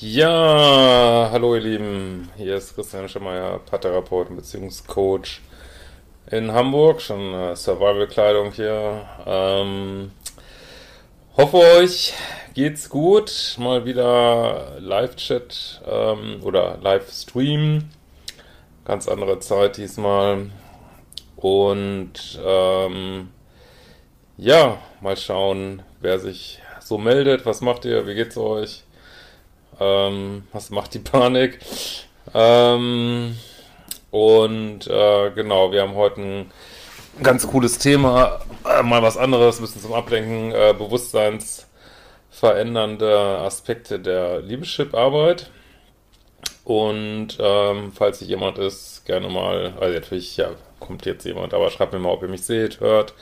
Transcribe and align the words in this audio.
Ja, 0.00 1.28
hallo 1.30 1.54
ihr 1.54 1.60
Lieben, 1.60 2.28
hier 2.36 2.56
ist 2.56 2.74
Christian 2.74 3.08
Schemeier, 3.08 3.60
Paartherapeut 3.60 4.30
und 4.30 4.36
Beziehungscoach 4.36 5.40
in 6.28 6.50
Hamburg, 6.50 7.00
schon 7.00 7.32
äh, 7.32 7.54
Survival-Kleidung 7.54 8.50
hier. 8.50 9.06
Ähm, 9.24 10.10
hoffe 11.36 11.58
euch 11.58 12.14
geht's 12.54 12.88
gut, 12.88 13.54
mal 13.58 13.84
wieder 13.84 14.78
Live-Chat 14.80 15.82
ähm, 15.86 16.40
oder 16.42 16.78
Live-Stream, 16.82 17.90
ganz 18.84 19.06
andere 19.06 19.38
Zeit 19.38 19.76
diesmal. 19.76 20.50
Und 21.36 22.40
ähm, 22.44 23.28
ja, 24.36 24.78
mal 25.00 25.16
schauen, 25.16 25.82
wer 26.00 26.18
sich 26.18 26.60
so 26.80 26.98
meldet, 26.98 27.46
was 27.46 27.60
macht 27.60 27.84
ihr, 27.84 28.04
wie 28.08 28.14
geht's 28.14 28.36
euch? 28.36 28.82
Ähm, 29.80 30.46
was 30.52 30.70
macht 30.70 30.94
die 30.94 31.00
Panik? 31.00 31.58
Ähm, 32.34 33.36
und 34.10 34.86
äh, 34.86 35.30
genau, 35.30 35.72
wir 35.72 35.82
haben 35.82 35.94
heute 35.94 36.20
ein 36.20 36.50
ganz 37.22 37.46
cooles 37.46 37.78
Thema, 37.78 38.40
äh, 38.68 38.82
mal 38.82 39.02
was 39.02 39.16
anderes, 39.16 39.58
ein 39.58 39.62
bisschen 39.62 39.80
zum 39.82 39.94
Ablenken, 39.94 40.52
äh, 40.52 40.74
bewusstseinsverändernde 40.76 43.38
Aspekte 43.38 44.00
der 44.00 44.40
Liebeschip-Arbeit. 44.40 45.50
Und 46.64 47.38
ähm, 47.40 47.92
falls 47.94 48.18
sich 48.20 48.28
jemand 48.28 48.58
ist, 48.58 49.04
gerne 49.04 49.28
mal, 49.28 49.74
also 49.80 49.94
natürlich, 49.94 50.36
ja, 50.36 50.50
kommt 50.78 51.06
jetzt 51.06 51.24
jemand, 51.24 51.54
aber 51.54 51.70
schreibt 51.70 51.92
mir 51.92 51.98
mal, 51.98 52.10
ob 52.10 52.22
ihr 52.22 52.28
mich 52.28 52.44
seht, 52.44 52.78
hört 52.80 53.14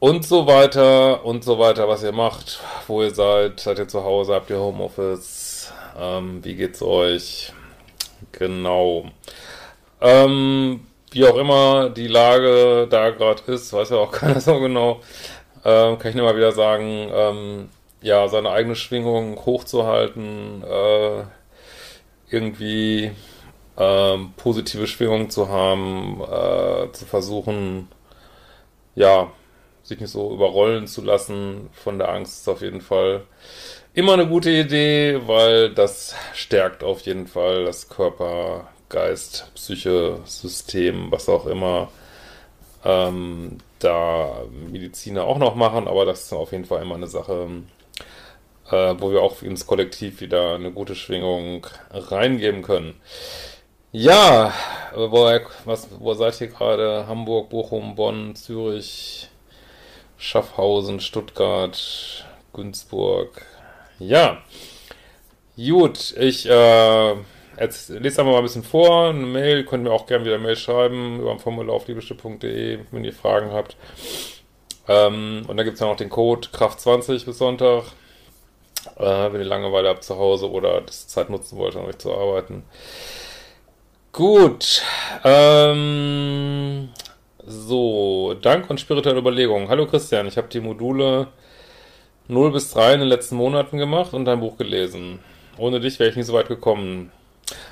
und 0.00 0.24
so 0.24 0.46
weiter 0.46 1.24
und 1.24 1.44
so 1.44 1.58
weiter, 1.58 1.88
was 1.88 2.02
ihr 2.02 2.12
macht, 2.12 2.60
wo 2.86 3.02
ihr 3.02 3.14
seid, 3.14 3.60
seid 3.60 3.78
ihr 3.78 3.88
zu 3.88 4.04
Hause, 4.04 4.34
habt 4.34 4.50
ihr 4.50 4.58
Homeoffice, 4.60 5.72
ähm, 5.98 6.44
wie 6.44 6.54
geht's 6.54 6.82
euch? 6.82 7.52
Genau. 8.32 9.06
Ähm, 10.00 10.86
wie 11.10 11.26
auch 11.26 11.36
immer 11.36 11.90
die 11.90 12.06
Lage 12.06 12.86
da 12.88 13.10
gerade 13.10 13.42
ist, 13.52 13.72
weiß 13.72 13.90
ja 13.90 13.96
auch 13.96 14.12
keiner 14.12 14.40
so 14.40 14.60
genau, 14.60 15.00
ähm, 15.64 15.98
kann 15.98 16.10
ich 16.10 16.16
nur 16.16 16.26
mal 16.26 16.36
wieder 16.36 16.52
sagen, 16.52 17.10
ähm, 17.12 17.68
ja, 18.00 18.28
seine 18.28 18.50
eigene 18.50 18.76
Schwingung 18.76 19.44
hochzuhalten, 19.44 20.62
äh, 20.62 21.24
irgendwie 22.30 23.10
ähm, 23.76 24.32
positive 24.36 24.86
Schwingung 24.86 25.30
zu 25.30 25.48
haben, 25.48 26.20
äh, 26.22 26.92
zu 26.92 27.06
versuchen, 27.06 27.88
ja, 28.94 29.32
sich 29.88 30.00
nicht 30.00 30.10
so 30.10 30.32
überrollen 30.32 30.86
zu 30.86 31.02
lassen 31.02 31.70
von 31.72 31.98
der 31.98 32.10
Angst 32.10 32.40
ist 32.40 32.48
auf 32.48 32.60
jeden 32.60 32.80
Fall 32.80 33.22
immer 33.94 34.12
eine 34.12 34.28
gute 34.28 34.50
Idee, 34.50 35.22
weil 35.26 35.74
das 35.74 36.14
stärkt 36.34 36.84
auf 36.84 37.00
jeden 37.00 37.26
Fall 37.26 37.64
das 37.64 37.88
Körper, 37.88 38.68
Geist, 38.88 39.50
Psyche, 39.54 40.20
System, 40.24 41.10
was 41.10 41.28
auch 41.28 41.46
immer 41.46 41.90
ähm, 42.84 43.58
da 43.78 44.42
Mediziner 44.70 45.24
auch 45.24 45.38
noch 45.38 45.54
machen, 45.54 45.88
aber 45.88 46.04
das 46.04 46.24
ist 46.24 46.32
auf 46.32 46.52
jeden 46.52 46.64
Fall 46.64 46.82
immer 46.82 46.94
eine 46.94 47.06
Sache, 47.06 47.48
äh, 48.70 48.94
wo 48.98 49.10
wir 49.10 49.22
auch 49.22 49.42
ins 49.42 49.66
Kollektiv 49.66 50.20
wieder 50.20 50.54
eine 50.54 50.70
gute 50.70 50.94
Schwingung 50.94 51.66
reingeben 51.90 52.62
können. 52.62 52.94
Ja, 53.90 54.52
wo, 54.94 55.24
was, 55.64 55.88
wo 55.98 56.12
seid 56.14 56.40
ihr 56.42 56.48
gerade? 56.48 57.06
Hamburg, 57.06 57.48
Bochum, 57.48 57.94
Bonn, 57.94 58.36
Zürich, 58.36 59.30
Schaffhausen, 60.18 61.00
Stuttgart, 61.00 62.26
Günzburg. 62.52 63.46
Ja, 64.00 64.42
gut, 65.56 66.14
ich 66.18 66.48
äh, 66.48 67.14
jetzt 67.58 67.88
lese 67.88 68.20
einfach 68.20 68.32
mal 68.32 68.38
ein 68.38 68.42
bisschen 68.42 68.64
vor. 68.64 69.10
Eine 69.10 69.26
Mail, 69.26 69.64
könnt 69.64 69.84
mir 69.84 69.92
auch 69.92 70.06
gerne 70.06 70.24
wieder 70.24 70.38
Mail 70.38 70.56
schreiben 70.56 71.20
über 71.20 71.30
ein 71.30 71.38
Formular 71.38 71.76
auf 71.76 71.86
liebeschiff.de, 71.86 72.80
wenn 72.90 73.04
ihr 73.04 73.12
Fragen 73.12 73.52
habt. 73.52 73.76
Ähm, 74.88 75.44
und 75.46 75.56
dann 75.56 75.64
gibt 75.64 75.74
es 75.74 75.80
ja 75.80 75.86
noch 75.86 75.96
den 75.96 76.10
Code 76.10 76.48
Kraft20 76.48 77.24
bis 77.24 77.38
Sonntag, 77.38 77.84
äh, 78.96 79.32
wenn 79.32 79.40
ihr 79.40 79.46
Langeweile 79.46 79.88
habt 79.88 80.02
zu 80.02 80.16
Hause 80.16 80.50
oder 80.50 80.80
das 80.80 81.06
Zeit 81.06 81.30
nutzen 81.30 81.58
wollt, 81.58 81.76
an 81.76 81.84
euch 81.84 81.98
zu 81.98 82.12
arbeiten. 82.12 82.64
Gut, 84.12 84.82
ähm, 85.24 86.88
so, 87.48 88.34
Dank 88.34 88.68
und 88.68 88.78
spirituelle 88.80 89.18
Überlegungen. 89.18 89.68
Hallo 89.68 89.86
Christian, 89.86 90.26
ich 90.26 90.36
habe 90.36 90.48
die 90.48 90.60
Module 90.60 91.28
0 92.28 92.52
bis 92.52 92.70
3 92.72 92.94
in 92.94 93.00
den 93.00 93.08
letzten 93.08 93.36
Monaten 93.36 93.78
gemacht 93.78 94.12
und 94.12 94.26
dein 94.26 94.40
Buch 94.40 94.58
gelesen. 94.58 95.20
Ohne 95.56 95.80
dich 95.80 95.98
wäre 95.98 96.10
ich 96.10 96.16
nie 96.16 96.22
so 96.22 96.34
weit 96.34 96.48
gekommen. 96.48 97.10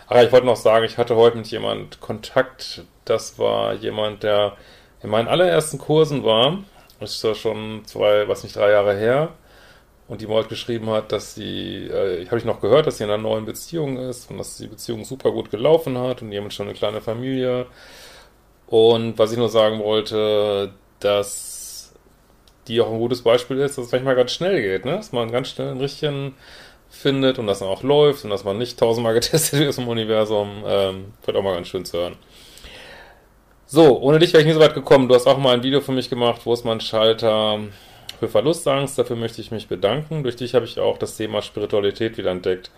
Aber 0.07 0.25
ich 0.25 0.33
wollte 0.33 0.47
noch 0.47 0.57
sagen, 0.57 0.87
ich 0.87 0.97
hatte 0.97 1.15
heute 1.17 1.37
mit 1.37 1.47
jemand 1.49 2.01
Kontakt. 2.01 2.85
Das 3.05 3.39
war 3.39 3.75
jemand, 3.75 4.23
der 4.23 4.57
in 5.03 5.11
meinen 5.11 5.29
allerersten 5.29 5.79
Kursen 5.79 6.25
war. 6.25 6.59
Das 6.99 7.13
ist 7.13 7.25
ja 7.25 7.35
schon 7.35 7.83
zwei, 7.85 8.27
was 8.29 8.43
nicht, 8.43 8.57
drei 8.57 8.71
Jahre 8.71 8.97
her. 8.97 9.35
Und 10.09 10.23
die 10.23 10.27
mir 10.27 10.35
heute 10.35 10.49
geschrieben 10.49 10.89
hat, 10.89 11.13
dass 11.13 11.35
sie, 11.35 11.89
äh, 11.89 12.25
habe 12.27 12.39
ich 12.39 12.45
noch 12.45 12.61
gehört, 12.61 12.87
dass 12.87 12.99
sie 12.99 13.05
in 13.05 13.11
einer 13.11 13.23
neuen 13.23 13.45
Beziehung 13.45 13.99
ist 13.99 14.31
und 14.31 14.39
dass 14.39 14.57
die 14.57 14.69
Beziehung 14.69 15.05
super 15.05 15.33
gut 15.33 15.51
gelaufen 15.51 15.99
hat 15.99 16.23
und 16.23 16.33
jemand 16.33 16.55
schon 16.55 16.67
eine 16.67 16.77
kleine 16.77 17.01
Familie 17.03 17.67
und 18.67 19.19
was 19.19 19.33
ich 19.33 19.39
nur 19.39 19.49
sagen 19.49 19.79
wollte, 19.81 20.73
dass 21.01 21.93
die 22.69 22.81
auch 22.81 22.91
ein 22.91 22.99
gutes 22.99 23.23
Beispiel 23.23 23.59
ist, 23.59 23.79
dass 23.79 23.87
es 23.87 23.93
manchmal 23.93 24.17
ganz 24.17 24.33
schnell 24.33 24.61
geht, 24.61 24.85
ne? 24.85 24.97
dass 24.97 25.13
man 25.13 25.31
ganz 25.31 25.51
schnell 25.51 25.71
einen 25.71 25.81
richtigen 25.81 26.35
findet 26.91 27.39
und 27.39 27.47
dass 27.47 27.61
er 27.61 27.69
auch 27.69 27.83
läuft 27.83 28.25
und 28.25 28.31
dass 28.31 28.45
man 28.45 28.59
nicht 28.59 28.79
tausendmal 28.79 29.15
getestet 29.21 29.61
ist 29.61 29.79
im 29.79 29.89
Universum. 29.89 30.65
Ähm, 30.67 31.13
wird 31.25 31.37
auch 31.37 31.43
mal 31.43 31.55
ganz 31.55 31.69
schön 31.69 31.85
zu 31.85 31.99
hören. 31.99 32.17
So, 33.67 34.01
ohne 34.01 34.19
dich 34.19 34.33
wäre 34.33 34.43
ich 34.43 34.47
nie 34.47 34.55
so 34.55 34.61
weit 34.61 34.75
gekommen. 34.75 35.09
Du 35.09 35.15
hast 35.15 35.27
auch 35.27 35.39
mal 35.39 35.55
ein 35.55 35.63
Video 35.63 35.81
für 35.81 35.93
mich 35.93 36.09
gemacht, 36.09 36.43
wo 36.45 36.53
ist 36.53 36.65
mein 36.65 36.81
Schalter 36.81 37.59
für 38.21 38.29
Verlustangst. 38.29 38.99
Dafür 38.99 39.17
möchte 39.17 39.41
ich 39.41 39.51
mich 39.51 39.67
bedanken. 39.67 40.23
Durch 40.23 40.37
dich 40.37 40.55
habe 40.55 40.65
ich 40.65 40.79
auch 40.79 40.99
das 40.99 41.17
Thema 41.17 41.43
Spiritualität 41.43 42.17
wieder 42.17 42.31
entdeckt. 42.31 42.71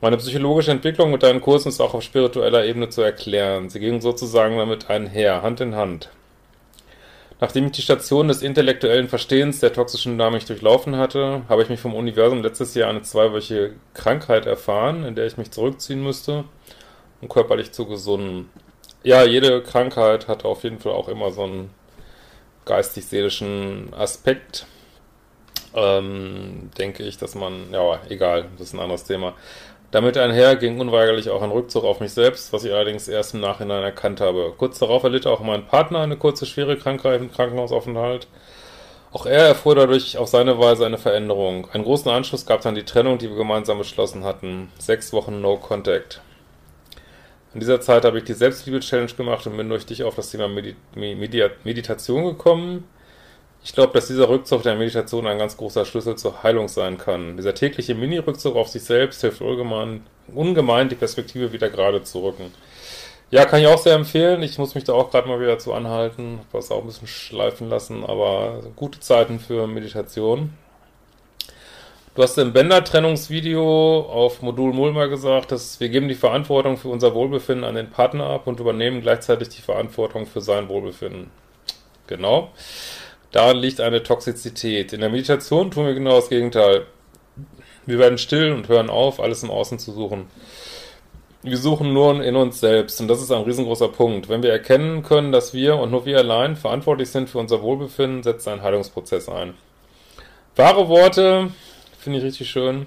Meine 0.00 0.16
psychologische 0.18 0.70
Entwicklung 0.70 1.10
mit 1.10 1.22
deinen 1.22 1.40
Kursen 1.40 1.68
ist 1.68 1.80
auch 1.80 1.94
auf 1.94 2.02
spiritueller 2.02 2.64
Ebene 2.64 2.88
zu 2.90 3.00
erklären. 3.00 3.70
Sie 3.70 3.80
ging 3.80 4.00
sozusagen 4.00 4.58
damit 4.58 4.90
einher, 4.90 5.42
Hand 5.42 5.60
in 5.60 5.76
Hand. 5.76 6.10
Nachdem 7.40 7.66
ich 7.66 7.72
die 7.72 7.82
Station 7.82 8.28
des 8.28 8.42
intellektuellen 8.42 9.08
Verstehens 9.08 9.60
der 9.60 9.72
toxischen 9.72 10.12
Dynamik 10.12 10.46
durchlaufen 10.46 10.96
hatte, 10.96 11.42
habe 11.48 11.62
ich 11.62 11.68
mich 11.68 11.80
vom 11.80 11.94
Universum 11.94 12.42
letztes 12.42 12.74
Jahr 12.74 12.90
eine 12.90 13.02
zweiwöchige 13.02 13.72
Krankheit 13.92 14.46
erfahren, 14.46 15.04
in 15.04 15.14
der 15.14 15.26
ich 15.26 15.36
mich 15.36 15.50
zurückziehen 15.50 16.02
müsste, 16.02 16.44
um 17.20 17.28
körperlich 17.28 17.72
zu 17.72 17.86
gesunden. 17.86 18.50
Ja, 19.02 19.24
jede 19.24 19.62
Krankheit 19.62 20.28
hat 20.28 20.44
auf 20.44 20.64
jeden 20.64 20.78
Fall 20.78 20.92
auch 20.92 21.08
immer 21.08 21.32
so 21.32 21.42
einen 21.42 21.70
geistig-seelischen 22.64 23.92
Aspekt. 23.94 24.66
Ähm, 25.74 26.70
denke 26.78 27.02
ich, 27.02 27.18
dass 27.18 27.34
man, 27.34 27.72
ja, 27.72 28.00
egal, 28.08 28.46
das 28.52 28.68
ist 28.68 28.74
ein 28.74 28.80
anderes 28.80 29.04
Thema. 29.04 29.34
Damit 29.94 30.18
einher 30.18 30.56
ging 30.56 30.80
unweigerlich 30.80 31.30
auch 31.30 31.40
ein 31.40 31.52
Rückzug 31.52 31.84
auf 31.84 32.00
mich 32.00 32.12
selbst, 32.12 32.52
was 32.52 32.64
ich 32.64 32.72
allerdings 32.72 33.06
erst 33.06 33.34
im 33.34 33.38
Nachhinein 33.38 33.84
erkannt 33.84 34.20
habe. 34.20 34.52
Kurz 34.58 34.80
darauf 34.80 35.04
erlitt 35.04 35.24
auch 35.24 35.38
mein 35.38 35.68
Partner 35.68 36.00
eine 36.00 36.16
kurze 36.16 36.46
schwere 36.46 36.76
Krankheit 36.76 37.20
im 37.20 37.30
Krankenhausaufenthalt. 37.30 38.26
Auch 39.12 39.24
er 39.24 39.46
erfuhr 39.46 39.76
dadurch 39.76 40.18
auf 40.18 40.26
seine 40.26 40.58
Weise 40.58 40.84
eine 40.84 40.98
Veränderung. 40.98 41.68
Einen 41.70 41.84
großen 41.84 42.10
Anschluss 42.10 42.44
gab 42.44 42.62
dann 42.62 42.74
die 42.74 42.82
Trennung, 42.82 43.18
die 43.18 43.28
wir 43.30 43.36
gemeinsam 43.36 43.78
beschlossen 43.78 44.24
hatten. 44.24 44.72
Sechs 44.80 45.12
Wochen 45.12 45.40
No 45.40 45.58
Contact. 45.58 46.20
In 47.52 47.60
dieser 47.60 47.80
Zeit 47.80 48.04
habe 48.04 48.18
ich 48.18 48.24
die 48.24 48.32
Selbstliebe-Challenge 48.32 49.12
gemacht 49.12 49.46
und 49.46 49.56
bin 49.56 49.68
durch 49.68 49.86
dich 49.86 50.02
auf 50.02 50.16
das 50.16 50.32
Thema 50.32 50.48
Medi 50.48 50.74
Medi 50.96 51.48
Meditation 51.62 52.24
gekommen. 52.24 52.82
Ich 53.64 53.72
glaube, 53.72 53.94
dass 53.94 54.08
dieser 54.08 54.28
Rückzug 54.28 54.62
der 54.62 54.74
Meditation 54.74 55.26
ein 55.26 55.38
ganz 55.38 55.56
großer 55.56 55.86
Schlüssel 55.86 56.16
zur 56.16 56.42
Heilung 56.42 56.68
sein 56.68 56.98
kann. 56.98 57.38
Dieser 57.38 57.54
tägliche 57.54 57.94
Mini-Rückzug 57.94 58.56
auf 58.56 58.68
sich 58.68 58.84
selbst 58.84 59.22
hilft 59.22 59.40
ungemein, 59.40 60.04
ungemein, 60.34 60.90
die 60.90 60.96
Perspektive 60.96 61.50
wieder 61.50 61.70
gerade 61.70 62.02
zu 62.02 62.22
rücken. 62.22 62.52
Ja, 63.30 63.46
kann 63.46 63.60
ich 63.60 63.66
auch 63.66 63.78
sehr 63.78 63.94
empfehlen. 63.94 64.42
Ich 64.42 64.58
muss 64.58 64.74
mich 64.74 64.84
da 64.84 64.92
auch 64.92 65.10
gerade 65.10 65.28
mal 65.28 65.40
wieder 65.40 65.58
zu 65.58 65.72
anhalten. 65.72 66.40
Das 66.52 66.70
auch 66.70 66.82
ein 66.82 66.86
bisschen 66.86 67.08
schleifen 67.08 67.70
lassen, 67.70 68.04
aber 68.04 68.60
gute 68.76 69.00
Zeiten 69.00 69.40
für 69.40 69.66
Meditation. 69.66 70.52
Du 72.14 72.22
hast 72.22 72.36
im 72.36 72.52
Bänder-Trennungsvideo 72.52 74.02
auf 74.02 74.42
Modul 74.42 74.74
Mulmer 74.74 75.08
gesagt, 75.08 75.52
dass 75.52 75.80
wir 75.80 75.88
geben 75.88 76.08
die 76.08 76.14
Verantwortung 76.14 76.76
für 76.76 76.88
unser 76.88 77.14
Wohlbefinden 77.14 77.64
an 77.64 77.76
den 77.76 77.90
Partner 77.90 78.26
ab 78.26 78.46
und 78.46 78.60
übernehmen 78.60 79.00
gleichzeitig 79.00 79.48
die 79.48 79.62
Verantwortung 79.62 80.26
für 80.26 80.42
sein 80.42 80.68
Wohlbefinden. 80.68 81.30
Genau. 82.06 82.50
Daran 83.34 83.56
liegt 83.56 83.80
eine 83.80 84.00
Toxizität. 84.04 84.92
In 84.92 85.00
der 85.00 85.10
Meditation 85.10 85.72
tun 85.72 85.86
wir 85.86 85.94
genau 85.94 86.14
das 86.14 86.28
Gegenteil. 86.28 86.86
Wir 87.84 87.98
werden 87.98 88.16
still 88.16 88.52
und 88.52 88.68
hören 88.68 88.88
auf, 88.88 89.18
alles 89.18 89.42
im 89.42 89.50
Außen 89.50 89.80
zu 89.80 89.90
suchen. 89.90 90.28
Wir 91.42 91.56
suchen 91.56 91.92
nur 91.92 92.22
in 92.22 92.36
uns 92.36 92.60
selbst 92.60 93.00
und 93.00 93.08
das 93.08 93.20
ist 93.20 93.32
ein 93.32 93.42
riesengroßer 93.42 93.88
Punkt. 93.88 94.28
Wenn 94.28 94.44
wir 94.44 94.52
erkennen 94.52 95.02
können, 95.02 95.32
dass 95.32 95.52
wir 95.52 95.78
und 95.78 95.90
nur 95.90 96.06
wir 96.06 96.18
allein 96.18 96.54
verantwortlich 96.54 97.10
sind 97.10 97.28
für 97.28 97.38
unser 97.38 97.60
Wohlbefinden, 97.60 98.22
setzt 98.22 98.46
ein 98.46 98.62
Heilungsprozess 98.62 99.28
ein. 99.28 99.54
Wahre 100.54 100.88
Worte, 100.88 101.50
finde 101.98 102.20
ich 102.20 102.24
richtig 102.24 102.48
schön. 102.48 102.86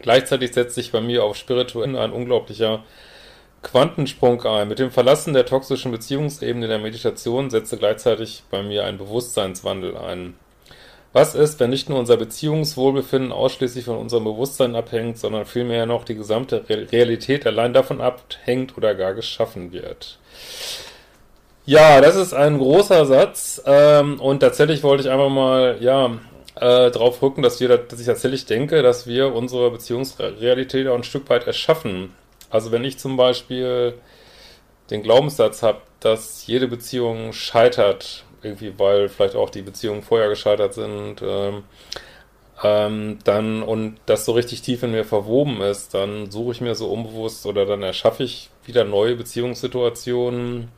Gleichzeitig 0.00 0.52
setzt 0.54 0.76
sich 0.76 0.92
bei 0.92 1.00
mir 1.00 1.24
auf 1.24 1.36
spirituell 1.36 1.96
ein 1.96 2.12
unglaublicher 2.12 2.84
Quantensprung 3.62 4.42
ein. 4.44 4.68
Mit 4.68 4.78
dem 4.78 4.90
Verlassen 4.90 5.34
der 5.34 5.46
toxischen 5.46 5.90
Beziehungsebene 5.90 6.68
der 6.68 6.78
Meditation 6.78 7.50
setze 7.50 7.76
gleichzeitig 7.76 8.44
bei 8.50 8.62
mir 8.62 8.84
ein 8.84 8.98
Bewusstseinswandel 8.98 9.96
ein. 9.96 10.34
Was 11.12 11.34
ist, 11.34 11.58
wenn 11.58 11.70
nicht 11.70 11.88
nur 11.88 11.98
unser 11.98 12.16
Beziehungswohlbefinden 12.16 13.32
ausschließlich 13.32 13.86
von 13.86 13.96
unserem 13.96 14.24
Bewusstsein 14.24 14.76
abhängt, 14.76 15.18
sondern 15.18 15.46
vielmehr 15.46 15.86
noch 15.86 16.04
die 16.04 16.14
gesamte 16.14 16.64
Realität 16.68 17.46
allein 17.46 17.72
davon 17.72 18.00
abhängt 18.00 18.76
oder 18.76 18.94
gar 18.94 19.14
geschaffen 19.14 19.72
wird? 19.72 20.18
Ja, 21.64 22.00
das 22.00 22.16
ist 22.16 22.34
ein 22.34 22.58
großer 22.58 23.06
Satz 23.06 23.62
ähm, 23.66 24.20
und 24.20 24.40
tatsächlich 24.40 24.82
wollte 24.82 25.04
ich 25.04 25.10
einfach 25.10 25.28
mal, 25.30 25.78
ja, 25.80 26.18
äh, 26.56 26.90
darauf 26.90 27.22
rücken, 27.22 27.42
dass 27.42 27.60
wir, 27.60 27.76
dass 27.76 28.00
ich 28.00 28.06
tatsächlich 28.06 28.46
denke, 28.46 28.82
dass 28.82 29.06
wir 29.06 29.34
unsere 29.34 29.70
Beziehungsrealität 29.70 30.88
auch 30.88 30.94
ein 30.94 31.04
Stück 31.04 31.28
weit 31.30 31.46
erschaffen. 31.46 32.12
Also 32.50 32.72
wenn 32.72 32.84
ich 32.84 32.98
zum 32.98 33.16
Beispiel 33.16 33.94
den 34.90 35.02
Glaubenssatz 35.02 35.62
habe, 35.62 35.80
dass 36.00 36.46
jede 36.46 36.68
Beziehung 36.68 37.32
scheitert, 37.32 38.24
irgendwie 38.42 38.78
weil 38.78 39.08
vielleicht 39.08 39.36
auch 39.36 39.50
die 39.50 39.62
Beziehungen 39.62 40.02
vorher 40.02 40.28
gescheitert 40.28 40.74
sind, 40.74 41.16
ähm, 41.22 41.64
ähm, 42.62 43.18
dann 43.24 43.62
und 43.62 43.98
das 44.06 44.24
so 44.24 44.32
richtig 44.32 44.62
tief 44.62 44.82
in 44.82 44.90
mir 44.90 45.04
verwoben 45.04 45.60
ist, 45.60 45.94
dann 45.94 46.30
suche 46.30 46.52
ich 46.52 46.60
mir 46.60 46.74
so 46.74 46.90
unbewusst 46.90 47.46
oder 47.46 47.66
dann 47.66 47.82
erschaffe 47.82 48.24
ich 48.24 48.50
wieder 48.64 48.84
neue 48.84 49.14
Beziehungssituationen, 49.16 50.68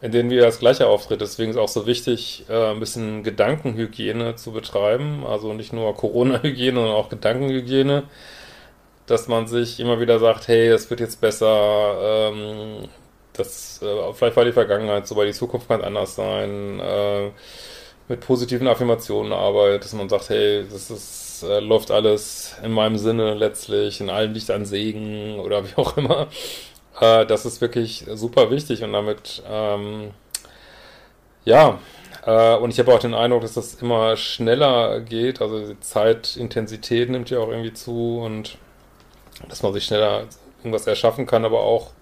in 0.00 0.12
denen 0.12 0.30
wieder 0.30 0.44
das 0.44 0.60
Gleiche 0.60 0.86
auftritt. 0.86 1.20
Deswegen 1.20 1.50
ist 1.50 1.56
auch 1.56 1.68
so 1.68 1.86
wichtig, 1.86 2.44
äh, 2.48 2.70
ein 2.70 2.80
bisschen 2.80 3.22
Gedankenhygiene 3.24 4.36
zu 4.36 4.52
betreiben, 4.52 5.24
also 5.26 5.52
nicht 5.54 5.72
nur 5.72 5.94
Corona-Hygiene, 5.94 6.76
sondern 6.76 6.94
auch 6.94 7.08
Gedankenhygiene, 7.08 8.04
dass 9.06 9.28
man 9.28 9.46
sich 9.46 9.80
immer 9.80 10.00
wieder 10.00 10.18
sagt, 10.18 10.48
hey, 10.48 10.68
es 10.68 10.90
wird 10.90 11.00
jetzt 11.00 11.20
besser, 11.20 12.30
ähm, 12.32 12.88
das, 13.32 13.80
äh, 13.82 14.12
vielleicht 14.12 14.36
war 14.36 14.44
die 14.44 14.52
Vergangenheit 14.52 15.06
so, 15.06 15.16
weil 15.16 15.26
die 15.26 15.32
Zukunft 15.32 15.68
kann 15.68 15.82
anders 15.82 16.16
sein, 16.16 16.80
äh, 16.80 17.30
mit 18.08 18.20
positiven 18.20 18.68
Affirmationen 18.68 19.32
arbeitet, 19.32 19.84
dass 19.84 19.92
man 19.92 20.08
sagt, 20.08 20.30
hey, 20.30 20.64
das 20.70 20.90
ist, 20.90 21.42
äh, 21.42 21.60
läuft 21.60 21.90
alles 21.90 22.56
in 22.62 22.72
meinem 22.72 22.98
Sinne 22.98 23.34
letztlich, 23.34 24.00
in 24.00 24.10
allem 24.10 24.32
liegt 24.32 24.50
ein 24.50 24.64
Segen 24.64 25.40
oder 25.40 25.64
wie 25.68 25.76
auch 25.76 25.96
immer. 25.96 26.28
Äh, 27.00 27.26
das 27.26 27.46
ist 27.46 27.60
wirklich 27.60 28.06
super 28.14 28.50
wichtig 28.50 28.82
und 28.82 28.92
damit, 28.92 29.42
ähm, 29.48 30.12
ja, 31.44 31.78
äh, 32.24 32.56
und 32.56 32.70
ich 32.70 32.78
habe 32.78 32.92
auch 32.94 32.98
den 32.98 33.14
Eindruck, 33.14 33.42
dass 33.42 33.54
das 33.54 33.74
immer 33.74 34.16
schneller 34.16 35.00
geht, 35.00 35.40
also 35.40 35.68
die 35.68 35.80
Zeitintensität 35.80 37.10
nimmt 37.10 37.30
ja 37.30 37.38
auch 37.38 37.48
irgendwie 37.48 37.72
zu 37.72 38.18
und 38.20 38.58
dass 39.48 39.62
man 39.62 39.72
sich 39.72 39.84
schneller 39.84 40.24
irgendwas 40.58 40.86
erschaffen 40.86 41.26
kann, 41.26 41.44
aber 41.44 41.60
auch 41.60 41.92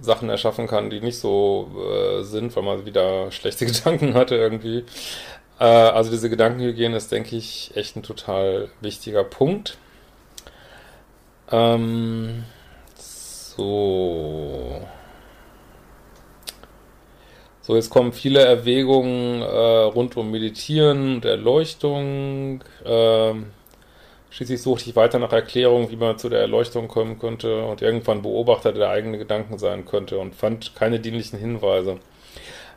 Sachen 0.00 0.28
erschaffen 0.30 0.66
kann, 0.66 0.90
die 0.90 1.00
nicht 1.00 1.18
so 1.18 1.70
äh, 1.76 2.22
sind, 2.22 2.54
weil 2.56 2.62
man 2.62 2.86
wieder 2.86 3.30
schlechte 3.32 3.66
Gedanken 3.66 4.14
hatte 4.14 4.36
irgendwie. 4.36 4.84
Äh, 5.58 5.64
also 5.64 6.10
diese 6.10 6.30
Gedankenhygiene 6.30 6.96
ist, 6.96 7.12
denke 7.12 7.36
ich, 7.36 7.72
echt 7.76 7.96
ein 7.96 8.02
total 8.02 8.68
wichtiger 8.80 9.24
Punkt. 9.24 9.78
Ähm, 11.50 12.44
so. 12.96 14.80
So, 17.62 17.76
jetzt 17.76 17.90
kommen 17.90 18.12
viele 18.12 18.40
Erwägungen 18.40 19.42
äh, 19.42 19.46
rund 19.46 20.16
um 20.16 20.30
Meditieren 20.30 21.16
und 21.16 21.24
Erleuchtung. 21.24 22.64
Ähm, 22.84 23.52
Schließlich 24.30 24.62
suchte 24.62 24.88
ich 24.88 24.96
weiter 24.96 25.18
nach 25.18 25.32
Erklärungen, 25.32 25.90
wie 25.90 25.96
man 25.96 26.18
zu 26.18 26.28
der 26.28 26.40
Erleuchtung 26.40 26.86
kommen 26.86 27.18
könnte 27.18 27.64
und 27.64 27.82
irgendwann 27.82 28.22
Beobachter 28.22 28.72
der 28.72 28.88
eigenen 28.88 29.18
Gedanken 29.18 29.58
sein 29.58 29.84
könnte 29.84 30.18
und 30.18 30.36
fand 30.36 30.76
keine 30.76 31.00
dienlichen 31.00 31.38
Hinweise. 31.38 31.98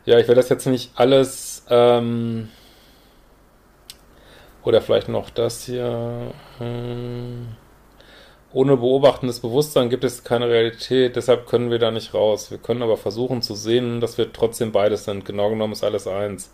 Ja, 0.04 0.18
ich 0.18 0.26
werde 0.26 0.40
das 0.40 0.48
jetzt 0.48 0.66
nicht 0.66 0.90
alles, 0.96 1.64
ähm, 1.70 2.48
oder 4.64 4.80
vielleicht 4.80 5.08
noch 5.08 5.30
das 5.30 5.64
hier, 5.64 6.32
ähm, 6.60 7.48
ohne 8.52 8.76
beobachtendes 8.76 9.40
Bewusstsein 9.40 9.90
gibt 9.90 10.04
es 10.04 10.24
keine 10.24 10.48
Realität, 10.48 11.16
deshalb 11.16 11.46
können 11.46 11.70
wir 11.70 11.78
da 11.78 11.90
nicht 11.90 12.14
raus. 12.14 12.50
Wir 12.50 12.58
können 12.58 12.82
aber 12.82 12.96
versuchen 12.96 13.42
zu 13.42 13.54
sehen, 13.54 14.00
dass 14.00 14.18
wir 14.18 14.32
trotzdem 14.32 14.72
beides 14.72 15.04
sind. 15.04 15.24
Genau 15.24 15.50
genommen 15.50 15.72
ist 15.72 15.84
alles 15.84 16.06
eins. 16.06 16.50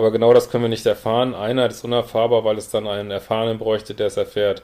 Aber 0.00 0.12
genau 0.12 0.32
das 0.32 0.48
können 0.48 0.64
wir 0.64 0.70
nicht 0.70 0.86
erfahren. 0.86 1.34
Einheit 1.34 1.72
ist 1.72 1.84
unerfahrbar, 1.84 2.42
weil 2.42 2.56
es 2.56 2.70
dann 2.70 2.86
einen 2.86 3.10
Erfahrenen 3.10 3.58
bräuchte, 3.58 3.92
der 3.92 4.06
es 4.06 4.16
erfährt. 4.16 4.62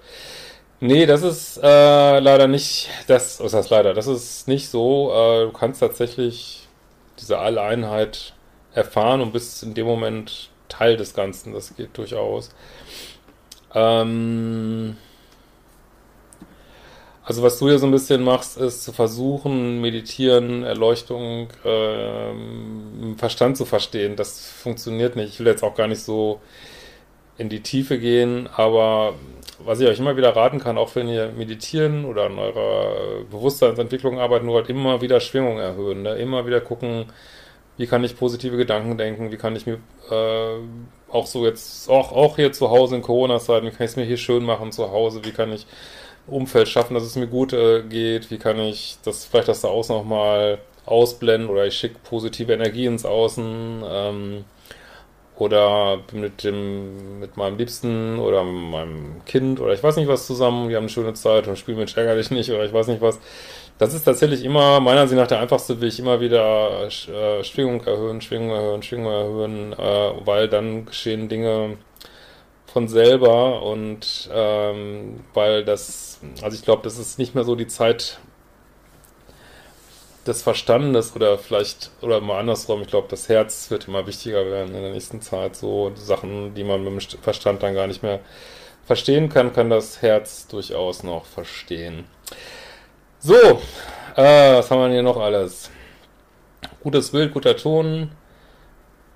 Nee, 0.80 1.04
das 1.04 1.22
ist 1.22 1.58
äh, 1.62 2.20
leider 2.20 2.46
nicht, 2.48 2.88
das, 3.06 3.38
was 3.44 3.52
heißt 3.52 3.68
leider, 3.68 3.92
das 3.92 4.06
ist 4.06 4.48
nicht 4.48 4.70
so. 4.70 5.12
Äh, 5.12 5.44
du 5.44 5.52
kannst 5.52 5.80
tatsächlich 5.80 6.66
diese 7.20 7.36
Alleinheit 7.36 8.32
erfahren 8.72 9.20
und 9.20 9.34
bist 9.34 9.62
in 9.62 9.74
dem 9.74 9.84
Moment 9.84 10.48
Teil 10.70 10.96
des 10.96 11.12
Ganzen. 11.12 11.52
Das 11.52 11.76
geht 11.76 11.98
durchaus. 11.98 12.54
Ähm, 13.74 14.96
also 17.26 17.42
was 17.42 17.58
du 17.58 17.68
hier 17.68 17.80
so 17.80 17.86
ein 17.86 17.92
bisschen 17.92 18.22
machst, 18.22 18.56
ist 18.56 18.84
zu 18.84 18.92
versuchen, 18.92 19.80
meditieren, 19.80 20.62
Erleuchtung, 20.62 21.48
ähm, 21.64 23.16
Verstand 23.18 23.56
zu 23.56 23.64
verstehen. 23.64 24.14
Das 24.14 24.48
funktioniert 24.48 25.16
nicht. 25.16 25.30
Ich 25.30 25.40
will 25.40 25.48
jetzt 25.48 25.64
auch 25.64 25.74
gar 25.74 25.88
nicht 25.88 26.02
so 26.02 26.40
in 27.36 27.48
die 27.48 27.62
Tiefe 27.62 27.98
gehen, 27.98 28.48
aber 28.54 29.14
was 29.58 29.80
ich 29.80 29.88
euch 29.88 29.98
immer 29.98 30.16
wieder 30.16 30.36
raten 30.36 30.60
kann, 30.60 30.78
auch 30.78 30.94
wenn 30.94 31.08
ihr 31.08 31.32
meditieren 31.36 32.04
oder 32.04 32.26
an 32.26 32.38
eurer 32.38 33.24
Bewusstseinsentwicklung 33.28 34.20
arbeitet, 34.20 34.46
nur 34.46 34.58
halt 34.58 34.70
immer 34.70 35.00
wieder 35.00 35.18
Schwingung 35.18 35.58
erhöhen, 35.58 36.02
ne? 36.02 36.14
immer 36.14 36.46
wieder 36.46 36.60
gucken, 36.60 37.06
wie 37.76 37.88
kann 37.88 38.04
ich 38.04 38.16
positive 38.16 38.56
Gedanken 38.56 38.96
denken, 38.98 39.32
wie 39.32 39.36
kann 39.36 39.56
ich 39.56 39.66
mir 39.66 39.78
äh, 40.10 40.60
auch 41.10 41.26
so 41.26 41.44
jetzt, 41.44 41.90
auch, 41.90 42.12
auch 42.12 42.36
hier 42.36 42.52
zu 42.52 42.70
Hause 42.70 42.94
in 42.94 43.02
Corona-Zeiten, 43.02 43.66
wie 43.66 43.70
kann 43.70 43.84
ich 43.84 43.90
es 43.90 43.96
mir 43.96 44.04
hier 44.04 44.16
schön 44.16 44.44
machen 44.44 44.70
zu 44.70 44.92
Hause, 44.92 45.24
wie 45.24 45.32
kann 45.32 45.52
ich 45.52 45.66
Umfeld 46.26 46.68
schaffen, 46.68 46.94
dass 46.94 47.04
es 47.04 47.16
mir 47.16 47.26
gut 47.26 47.52
äh, 47.52 47.82
geht? 47.82 48.30
Wie 48.30 48.38
kann 48.38 48.58
ich 48.58 48.98
das 49.04 49.24
vielleicht 49.24 49.48
das 49.48 49.60
da 49.60 49.68
außen 49.68 49.94
nochmal 49.94 50.58
ausblenden 50.86 51.50
oder 51.50 51.66
ich 51.66 51.74
schicke 51.76 51.96
positive 52.04 52.52
Energie 52.52 52.86
ins 52.86 53.04
Außen 53.04 53.82
ähm, 53.84 54.44
oder 55.36 55.98
mit 56.12 56.44
dem 56.44 57.20
mit 57.20 57.36
meinem 57.36 57.58
Liebsten 57.58 58.18
oder 58.18 58.42
meinem 58.44 59.24
Kind 59.26 59.60
oder 59.60 59.72
ich 59.74 59.82
weiß 59.82 59.96
nicht 59.96 60.08
was 60.08 60.26
zusammen, 60.26 60.68
wir 60.68 60.76
haben 60.76 60.84
eine 60.84 60.90
schöne 60.90 61.14
Zeit 61.14 61.46
und 61.48 61.58
spielen 61.58 61.78
mit 61.78 61.96
ärger 61.96 62.16
dich 62.16 62.30
nicht 62.30 62.50
oder 62.50 62.64
ich 62.64 62.72
weiß 62.72 62.86
nicht 62.88 63.02
was. 63.02 63.18
Das 63.78 63.92
ist 63.92 64.04
tatsächlich 64.04 64.42
immer 64.42 64.80
meiner 64.80 65.02
Ansicht 65.02 65.20
nach 65.20 65.26
der 65.26 65.40
einfachste 65.40 65.80
Weg, 65.82 65.98
immer 65.98 66.18
wieder 66.20 66.86
äh, 66.86 67.44
Schwingung 67.44 67.84
erhöhen, 67.84 68.22
Schwingung 68.22 68.50
erhöhen, 68.50 68.82
Schwingung 68.82 69.12
erhöhen, 69.12 69.72
äh, 69.74 70.12
weil 70.24 70.48
dann 70.48 70.86
geschehen 70.86 71.28
Dinge 71.28 71.76
von 72.76 72.88
selber 72.88 73.62
und 73.62 74.28
ähm, 74.30 75.20
weil 75.32 75.64
das, 75.64 76.20
also 76.42 76.54
ich 76.54 76.62
glaube, 76.62 76.82
das 76.82 76.98
ist 76.98 77.18
nicht 77.18 77.34
mehr 77.34 77.42
so 77.42 77.54
die 77.54 77.68
Zeit 77.68 78.18
des 80.26 80.42
Verstandes 80.42 81.16
oder 81.16 81.38
vielleicht, 81.38 81.90
oder 82.02 82.20
mal 82.20 82.38
andersrum, 82.38 82.82
ich 82.82 82.88
glaube, 82.88 83.08
das 83.08 83.30
Herz 83.30 83.70
wird 83.70 83.88
immer 83.88 84.06
wichtiger 84.06 84.44
werden 84.44 84.74
in 84.74 84.82
der 84.82 84.92
nächsten 84.92 85.22
Zeit. 85.22 85.56
So 85.56 85.92
Sachen, 85.94 86.52
die 86.52 86.64
man 86.64 86.84
mit 86.84 87.14
dem 87.14 87.22
Verstand 87.22 87.62
dann 87.62 87.74
gar 87.74 87.86
nicht 87.86 88.02
mehr 88.02 88.20
verstehen 88.84 89.30
kann, 89.30 89.54
kann 89.54 89.70
das 89.70 90.02
Herz 90.02 90.46
durchaus 90.46 91.02
noch 91.02 91.24
verstehen. 91.24 92.04
So, 93.20 93.62
äh, 94.16 94.56
was 94.58 94.70
haben 94.70 94.82
wir 94.82 94.90
hier 94.90 95.02
noch 95.02 95.16
alles? 95.16 95.70
Gutes 96.82 97.10
Bild, 97.10 97.32
guter 97.32 97.56
Ton. 97.56 98.10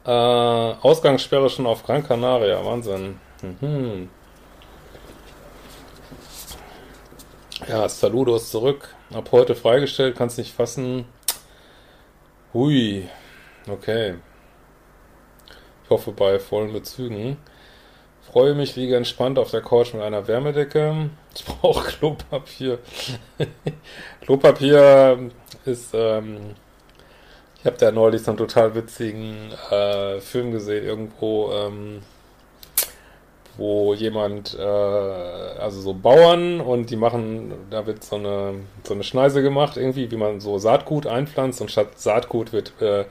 Äh, 0.07 0.11
Ausgangssperre 0.11 1.51
schon 1.51 1.67
auf 1.67 1.85
Gran 1.85 2.03
Canaria, 2.09 2.65
Wahnsinn. 2.65 3.21
Mhm. 3.43 4.09
Ja, 7.69 7.89
Saludo 7.89 8.37
ist 8.37 8.51
zurück. 8.51 8.95
Ab 9.13 9.29
heute 9.33 9.55
freigestellt, 9.55 10.17
kannst 10.17 10.39
nicht 10.39 10.53
fassen. 10.53 11.05
Hui. 12.53 13.09
Okay. 13.69 14.15
Ich 15.85 15.91
hoffe 15.91 16.13
bei 16.13 16.39
vollen 16.39 16.73
Bezügen. 16.73 17.37
Freue 18.33 18.55
mich, 18.55 18.77
liege 18.77 18.97
entspannt 18.97 19.39
auf 19.39 19.51
der 19.51 19.61
Couch 19.61 19.93
mit 19.93 20.03
einer 20.03 20.27
Wärmedecke. 20.29 21.11
Ich 21.35 21.45
brauche 21.45 21.87
Klopapier. 21.87 22.81
Klopapier 24.23 25.31
ist, 25.65 25.91
ähm, 25.95 26.57
ich 27.59 27.67
habe 27.67 27.77
da 27.77 27.93
neulich 27.93 28.23
so 28.23 28.33
einen 28.33 28.39
total 28.39 28.75
witzigen 28.75 29.53
äh, 29.71 30.21
Film 30.21 30.51
gesehen, 30.51 30.85
irgendwo, 30.85 31.53
ähm, 31.53 32.03
wo 33.61 33.93
jemand, 33.93 34.57
äh, 34.59 34.63
also 34.63 35.83
so 35.83 35.93
Bauern 35.93 36.63
und 36.63 36.89
die 36.89 36.97
machen, 36.97 37.53
da 37.69 37.87
wird 37.87 38.03
so 38.03 38.17
eine, 38.17 38.55
so 38.85 38.95
eine 38.95 39.05
Schneise 39.05 39.43
gemacht, 39.43 39.77
irgendwie, 39.77 40.11
wie 40.11 40.17
man 40.17 40.41
so 40.41 40.57
Saatgut 40.57 41.07
einpflanzt 41.07 41.61
und 41.61 41.71
statt 41.71 42.01
Saatgut 42.01 42.55
wird, 42.55 42.73
äh, 42.81 43.05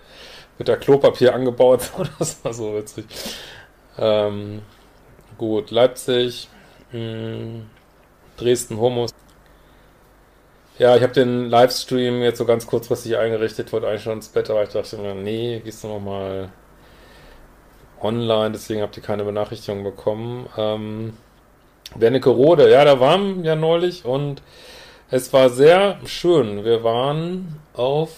wird 0.57 0.69
da 0.69 0.75
Klopapier 0.75 1.35
angebaut. 1.35 1.91
das 2.19 2.43
war 2.43 2.53
so 2.53 2.75
witzig. 2.75 3.05
Ähm, 3.99 4.63
gut, 5.37 5.69
Leipzig. 5.69 6.49
Mh, 6.91 6.99
hm, 6.99 7.69
Dresden 8.37 8.79
Homos. 8.79 9.11
Ja, 10.79 10.95
ich 10.95 11.03
habe 11.03 11.13
den 11.13 11.47
Livestream 11.47 12.23
jetzt 12.23 12.39
so 12.39 12.45
ganz 12.45 12.65
kurzfristig 12.65 13.17
eingerichtet, 13.17 13.71
wollte 13.71 13.87
eigentlich 13.87 14.01
schon 14.01 14.13
ins 14.13 14.29
Bett, 14.29 14.49
aber 14.49 14.63
ich 14.63 14.69
dachte 14.69 14.97
mir, 14.97 15.13
nee, 15.13 15.59
gehst 15.59 15.83
du 15.83 15.89
nochmal 15.89 16.49
online, 18.01 18.51
deswegen 18.51 18.81
habt 18.81 18.97
ihr 18.97 19.03
keine 19.03 19.23
Benachrichtigung 19.23 19.83
bekommen. 19.83 20.47
Ähm, 20.57 21.13
Wernigerode, 21.95 22.69
ja, 22.71 22.85
da 22.85 22.99
waren 22.99 23.43
wir 23.43 23.51
ja 23.51 23.55
neulich 23.55 24.05
und 24.05 24.41
es 25.09 25.33
war 25.33 25.49
sehr 25.49 25.97
schön. 26.05 26.63
Wir 26.63 26.83
waren 26.83 27.59
auf 27.73 28.11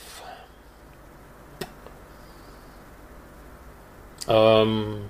ähm, 4.28 5.02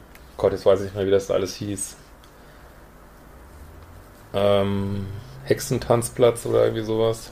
Gott, 0.41 0.53
jetzt 0.53 0.65
weiß 0.65 0.79
ich 0.79 0.85
nicht 0.85 0.95
mehr, 0.95 1.05
wie 1.05 1.11
das 1.11 1.29
alles 1.29 1.55
hieß. 1.55 1.97
Ähm, 4.33 5.05
Hexentanzplatz 5.43 6.47
oder 6.47 6.63
irgendwie 6.63 6.83
sowas. 6.83 7.31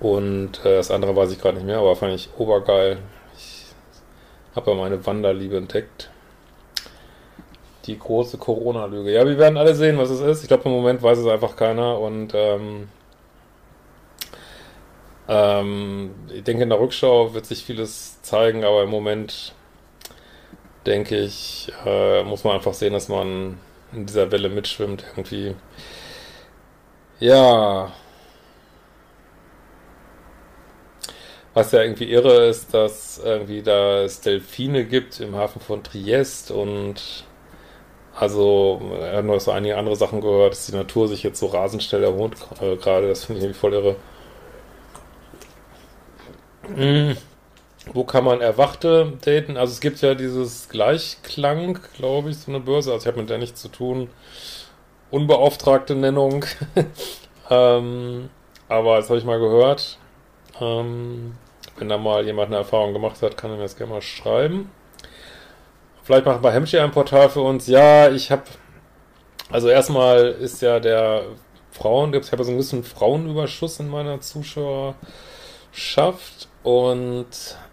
Und 0.00 0.64
äh, 0.64 0.76
das 0.76 0.90
andere 0.90 1.14
weiß 1.14 1.30
ich 1.30 1.40
gerade 1.40 1.58
nicht 1.58 1.66
mehr, 1.66 1.78
aber 1.78 1.94
fand 1.94 2.12
ich 2.12 2.30
obergeil. 2.36 2.98
Habe 4.56 4.70
ja 4.70 4.76
meine 4.76 5.04
Wanderliebe 5.04 5.58
entdeckt. 5.58 6.10
Die 7.84 7.98
große 7.98 8.38
Corona-Lüge. 8.38 9.12
Ja, 9.12 9.26
wir 9.26 9.38
werden 9.38 9.58
alle 9.58 9.74
sehen, 9.74 9.98
was 9.98 10.10
es 10.10 10.20
ist. 10.20 10.42
Ich 10.42 10.48
glaube, 10.48 10.64
im 10.64 10.72
Moment 10.72 11.02
weiß 11.02 11.18
es 11.18 11.26
einfach 11.26 11.54
keiner. 11.54 12.00
Und 12.00 12.32
ähm, 12.34 12.88
ähm, 15.28 16.14
ich 16.32 16.42
denke, 16.42 16.62
in 16.62 16.70
der 16.70 16.80
Rückschau 16.80 17.34
wird 17.34 17.46
sich 17.46 17.64
vieles 17.64 18.22
zeigen, 18.22 18.64
aber 18.64 18.82
im 18.82 18.90
Moment 18.90 19.54
denke 20.86 21.16
ich, 21.16 21.70
äh, 21.84 22.22
muss 22.24 22.44
man 22.44 22.54
einfach 22.54 22.74
sehen, 22.74 22.92
dass 22.92 23.08
man 23.08 23.58
in 23.92 24.06
dieser 24.06 24.32
Welle 24.32 24.48
mitschwimmt 24.48 25.04
irgendwie. 25.16 25.54
Ja. 27.20 27.92
Was 31.56 31.72
ja 31.72 31.80
irgendwie 31.80 32.10
irre 32.10 32.48
ist, 32.48 32.74
dass 32.74 33.18
irgendwie 33.24 33.62
da 33.62 34.02
es 34.02 34.20
Delfine 34.20 34.84
gibt 34.84 35.20
im 35.20 35.34
Hafen 35.36 35.58
von 35.58 35.82
Triest 35.82 36.50
und 36.50 37.24
also, 38.14 38.80
er 39.00 39.16
hat 39.18 39.24
noch 39.24 39.40
so 39.40 39.52
einige 39.52 39.78
andere 39.78 39.96
Sachen 39.96 40.20
gehört, 40.20 40.52
dass 40.52 40.66
die 40.66 40.74
Natur 40.76 41.08
sich 41.08 41.22
jetzt 41.22 41.40
so 41.40 41.46
rasend 41.46 41.82
schnell 41.82 42.04
erholt 42.04 42.34
äh, 42.60 42.76
gerade. 42.76 43.08
Das 43.08 43.24
finde 43.24 43.38
ich 43.38 43.44
irgendwie 43.44 43.58
voll 43.58 43.72
irre. 43.72 43.96
Hm. 46.74 47.16
Wo 47.94 48.04
kann 48.04 48.24
man 48.24 48.42
Erwachte 48.42 49.14
daten? 49.24 49.56
Also 49.56 49.72
es 49.72 49.80
gibt 49.80 50.02
ja 50.02 50.14
dieses 50.14 50.68
Gleichklang, 50.68 51.78
glaube 51.96 52.28
ich, 52.28 52.38
so 52.38 52.50
eine 52.50 52.60
Börse. 52.60 52.92
Also 52.92 53.04
ich 53.04 53.06
habe 53.06 53.20
mit 53.20 53.30
der 53.30 53.38
nichts 53.38 53.62
zu 53.62 53.68
tun. 53.68 54.10
Unbeauftragte 55.10 55.94
Nennung. 55.94 56.44
ähm, 57.50 58.28
aber 58.68 58.96
das 58.96 59.08
habe 59.08 59.18
ich 59.18 59.24
mal 59.24 59.38
gehört. 59.38 59.98
Ähm, 60.60 61.32
wenn 61.78 61.88
da 61.88 61.98
mal 61.98 62.24
jemand 62.24 62.48
eine 62.48 62.56
Erfahrung 62.56 62.92
gemacht 62.92 63.22
hat, 63.22 63.36
kann 63.36 63.50
er 63.50 63.56
mir 63.56 63.62
das 63.62 63.76
gerne 63.76 63.94
mal 63.94 64.02
schreiben. 64.02 64.70
Vielleicht 66.02 66.24
machen 66.24 66.42
wir 66.42 66.52
Hampshire 66.52 66.82
ein 66.82 66.92
Portal 66.92 67.28
für 67.28 67.40
uns. 67.40 67.66
Ja, 67.66 68.10
ich 68.10 68.30
habe, 68.30 68.44
also 69.50 69.68
erstmal 69.68 70.28
ist 70.28 70.62
ja 70.62 70.80
der 70.80 71.24
Frauen, 71.72 72.14
ich 72.14 72.32
habe 72.32 72.44
so 72.44 72.52
ein 72.52 72.56
bisschen 72.56 72.84
Frauenüberschuss 72.84 73.80
in 73.80 73.88
meiner 73.88 74.20
Zuschauerschaft 74.20 76.48
und 76.62 77.26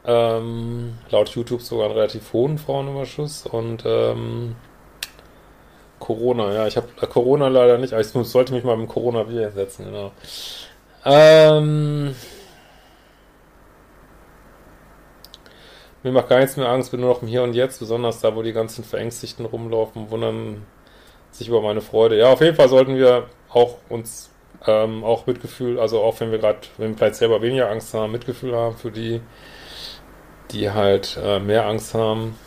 ähm, 0.06 0.98
laut 1.10 1.30
YouTube 1.30 1.62
sogar 1.62 1.86
einen 1.86 1.96
relativ 1.96 2.34
hohen 2.34 2.58
Frauenüberschuss 2.58 3.46
und 3.46 3.84
ähm, 3.86 4.56
Corona, 6.00 6.54
ja, 6.54 6.68
ich 6.68 6.76
habe 6.76 6.88
äh, 7.02 7.08
Corona 7.08 7.48
leider 7.48 7.78
nicht, 7.78 7.94
aber 7.94 8.02
ich 8.02 8.08
sollte 8.08 8.54
mich 8.54 8.66
mal 8.66 8.76
mit 8.76 8.90
dem 8.90 8.92
Corona-Bier 8.92 9.52
setzen, 9.52 9.86
genau. 9.86 10.12
Ähm, 11.06 12.16
Mir 16.04 16.12
macht 16.12 16.28
gar 16.28 16.40
nichts 16.40 16.58
mehr 16.58 16.68
Angst, 16.68 16.92
bin 16.92 17.00
nur 17.00 17.10
noch 17.10 17.22
im 17.22 17.30
Hier 17.30 17.44
und 17.44 17.54
Jetzt, 17.54 17.80
besonders 17.80 18.20
da, 18.20 18.36
wo 18.36 18.42
die 18.42 18.52
ganzen 18.52 18.84
Verängstigten 18.84 19.46
rumlaufen, 19.46 20.12
wundern 20.12 20.66
sich 21.32 21.48
über 21.48 21.62
meine 21.62 21.80
Freude. 21.80 22.18
Ja, 22.18 22.28
auf 22.34 22.42
jeden 22.42 22.58
Fall 22.58 22.68
sollten 22.68 22.98
wir 22.98 23.28
auch 23.50 23.78
uns 23.88 24.30
ähm, 24.68 25.06
auch 25.06 25.26
Mitgefühl, 25.28 25.80
also 25.80 26.02
auch 26.02 26.20
wenn 26.20 26.32
wir 26.32 26.40
gerade, 26.40 26.60
wenn 26.78 26.90
wir 26.90 26.98
vielleicht 26.98 27.16
selber 27.16 27.42
weniger 27.42 27.70
Angst 27.70 27.94
haben, 27.94 28.12
Mitgefühl 28.12 28.54
haben 28.54 28.76
für 28.76 28.92
die, 28.92 29.22
die 30.52 30.72
halt 30.72 31.18
äh, 31.24 31.40
mehr 31.40 31.66
Angst 31.68 31.94
haben. 31.94 32.38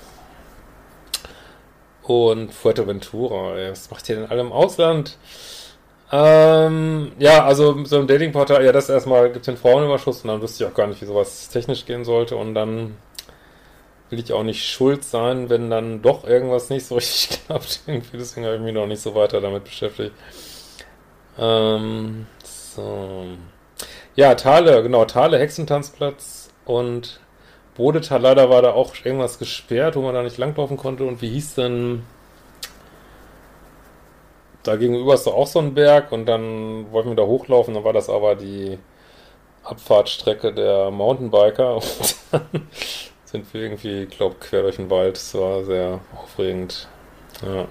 Und 2.03 2.53
Fuerteventura, 2.53 3.57
ey, 3.57 3.71
was 3.71 3.91
macht 3.91 4.09
ihr 4.09 4.17
denn 4.17 4.31
alle 4.31 4.43
im 4.43 4.53
Ausland? 4.53 5.17
Ähm, 6.13 7.13
ja, 7.19 7.45
also 7.45 7.85
so 7.85 7.99
ein 7.99 8.07
Datingportal, 8.07 8.65
ja, 8.65 8.71
das 8.71 8.89
erstmal 8.89 9.33
gibt 9.33 9.47
den 9.47 9.57
Frauenüberschuss 9.57 10.23
und 10.23 10.29
dann 10.29 10.41
wüsste 10.43 10.63
ich 10.63 10.71
auch 10.71 10.75
gar 10.75 10.87
nicht, 10.87 11.01
wie 11.01 11.07
sowas 11.07 11.49
technisch 11.49 11.85
gehen 11.85 12.05
sollte 12.05 12.37
und 12.37 12.55
dann 12.55 12.97
will 14.11 14.21
ich 14.21 14.33
auch 14.33 14.43
nicht 14.43 14.69
schuld 14.69 15.05
sein, 15.05 15.51
wenn 15.51 15.71
dann 15.71 16.03
doch 16.03 16.25
irgendwas 16.25 16.71
nicht 16.71 16.87
so 16.87 16.95
richtig 16.97 17.45
klappt. 17.47 17.81
Irgendwie, 17.87 18.17
deswegen 18.17 18.47
habe 18.47 18.57
ich 18.57 18.63
mich 18.63 18.75
noch 18.75 18.87
nicht 18.87 19.03
so 19.03 19.15
weiter 19.15 19.41
damit 19.41 19.65
beschäftigt. 19.65 20.13
Ähm, 21.39 22.27
so. 22.43 23.27
Ja, 24.15 24.35
Thale, 24.35 24.83
genau, 24.83 25.05
Thale, 25.05 25.39
Hexentanzplatz 25.39 26.51
und 26.65 27.21
Bodetal, 27.75 28.23
leider 28.23 28.49
war 28.49 28.63
da 28.63 28.73
auch 28.73 28.95
irgendwas 29.05 29.39
gesperrt, 29.39 29.97
wo 29.97 30.03
man 30.03 30.15
da 30.15 30.23
nicht 30.23 30.39
langlaufen 30.39 30.77
konnte. 30.77 31.05
Und 31.05 31.21
wie 31.23 31.31
hieß 31.31 31.57
denn... 31.57 32.05
Da 34.63 34.75
gegenüber 34.77 35.15
ist 35.15 35.27
doch 35.27 35.35
auch 35.35 35.47
so 35.47 35.61
ein 35.61 35.75
Berg 35.75 36.11
und 36.11 36.27
dann 36.27 36.91
wollten 36.91 37.11
wir 37.11 37.17
da 37.17 37.23
hochlaufen, 37.23 37.75
dann 37.75 37.85
war 37.85 37.93
das 37.93 38.11
aber 38.11 38.35
die 38.35 38.79
Abfahrtstrecke 39.63 40.53
der 40.53 40.91
Mountainbiker 40.91 41.77
und 41.77 42.17
dann 42.33 42.69
sind 43.37 43.52
wir 43.52 43.62
irgendwie, 43.62 44.02
ich 44.05 44.11
glaube, 44.11 44.37
quer 44.40 44.62
durch 44.62 44.76
den 44.76 44.88
Wald. 44.88 45.16
Es 45.16 45.35
war 45.35 45.64
sehr 45.64 46.00
aufregend. 46.16 46.88
Ja. 47.43 47.69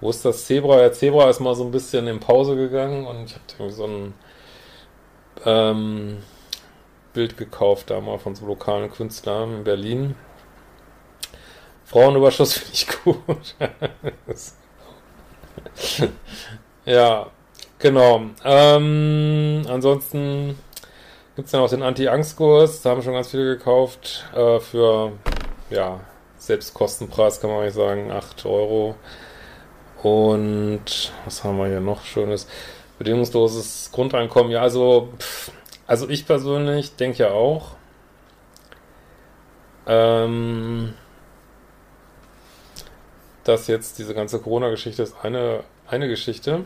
Wo 0.00 0.10
ist 0.10 0.24
das 0.24 0.44
Zebra? 0.44 0.76
Der 0.76 0.92
Zebra 0.92 1.30
ist 1.30 1.40
mal 1.40 1.54
so 1.54 1.64
ein 1.64 1.70
bisschen 1.70 2.06
in 2.06 2.20
Pause 2.20 2.54
gegangen 2.54 3.06
und 3.06 3.24
ich 3.24 3.58
habe 3.58 3.72
so 3.72 3.86
ein 3.86 4.14
ähm, 5.46 6.18
Bild 7.14 7.36
gekauft, 7.36 7.90
da 7.90 8.00
mal 8.00 8.18
von 8.18 8.34
so 8.34 8.46
lokalen 8.46 8.90
Künstlern 8.90 9.56
in 9.56 9.64
Berlin. 9.64 10.14
Frauenüberschuss 11.86 12.52
finde 12.58 12.74
ich 12.74 12.86
gut. 13.02 13.54
ja, 16.84 17.26
genau. 17.78 18.22
Ähm, 18.44 19.64
ansonsten 19.68 20.58
Gibt 21.38 21.46
es 21.46 21.52
dann 21.52 21.60
auch 21.60 21.70
den 21.70 21.84
Anti-Angst-Kurs, 21.84 22.82
da 22.82 22.90
haben 22.90 23.00
schon 23.00 23.12
ganz 23.12 23.30
viele 23.30 23.44
gekauft, 23.44 24.24
äh, 24.34 24.58
für, 24.58 25.12
ja, 25.70 26.00
Selbstkostenpreis 26.36 27.40
kann 27.40 27.48
man 27.48 27.64
nicht 27.64 27.74
sagen, 27.74 28.10
8 28.10 28.44
Euro. 28.44 28.96
Und 30.02 31.12
was 31.24 31.44
haben 31.44 31.58
wir 31.58 31.68
hier 31.68 31.78
noch 31.78 32.04
Schönes? 32.04 32.48
Bedingungsloses 32.98 33.90
Grundeinkommen. 33.92 34.50
Ja, 34.50 34.62
also, 34.62 35.10
also 35.86 36.08
ich 36.08 36.26
persönlich 36.26 36.96
denke 36.96 37.18
ja 37.18 37.30
auch, 37.30 37.76
ähm, 39.86 40.94
dass 43.44 43.68
jetzt 43.68 44.00
diese 44.00 44.12
ganze 44.12 44.40
Corona-Geschichte 44.40 45.04
ist 45.04 45.14
eine, 45.22 45.62
eine 45.86 46.08
Geschichte. 46.08 46.64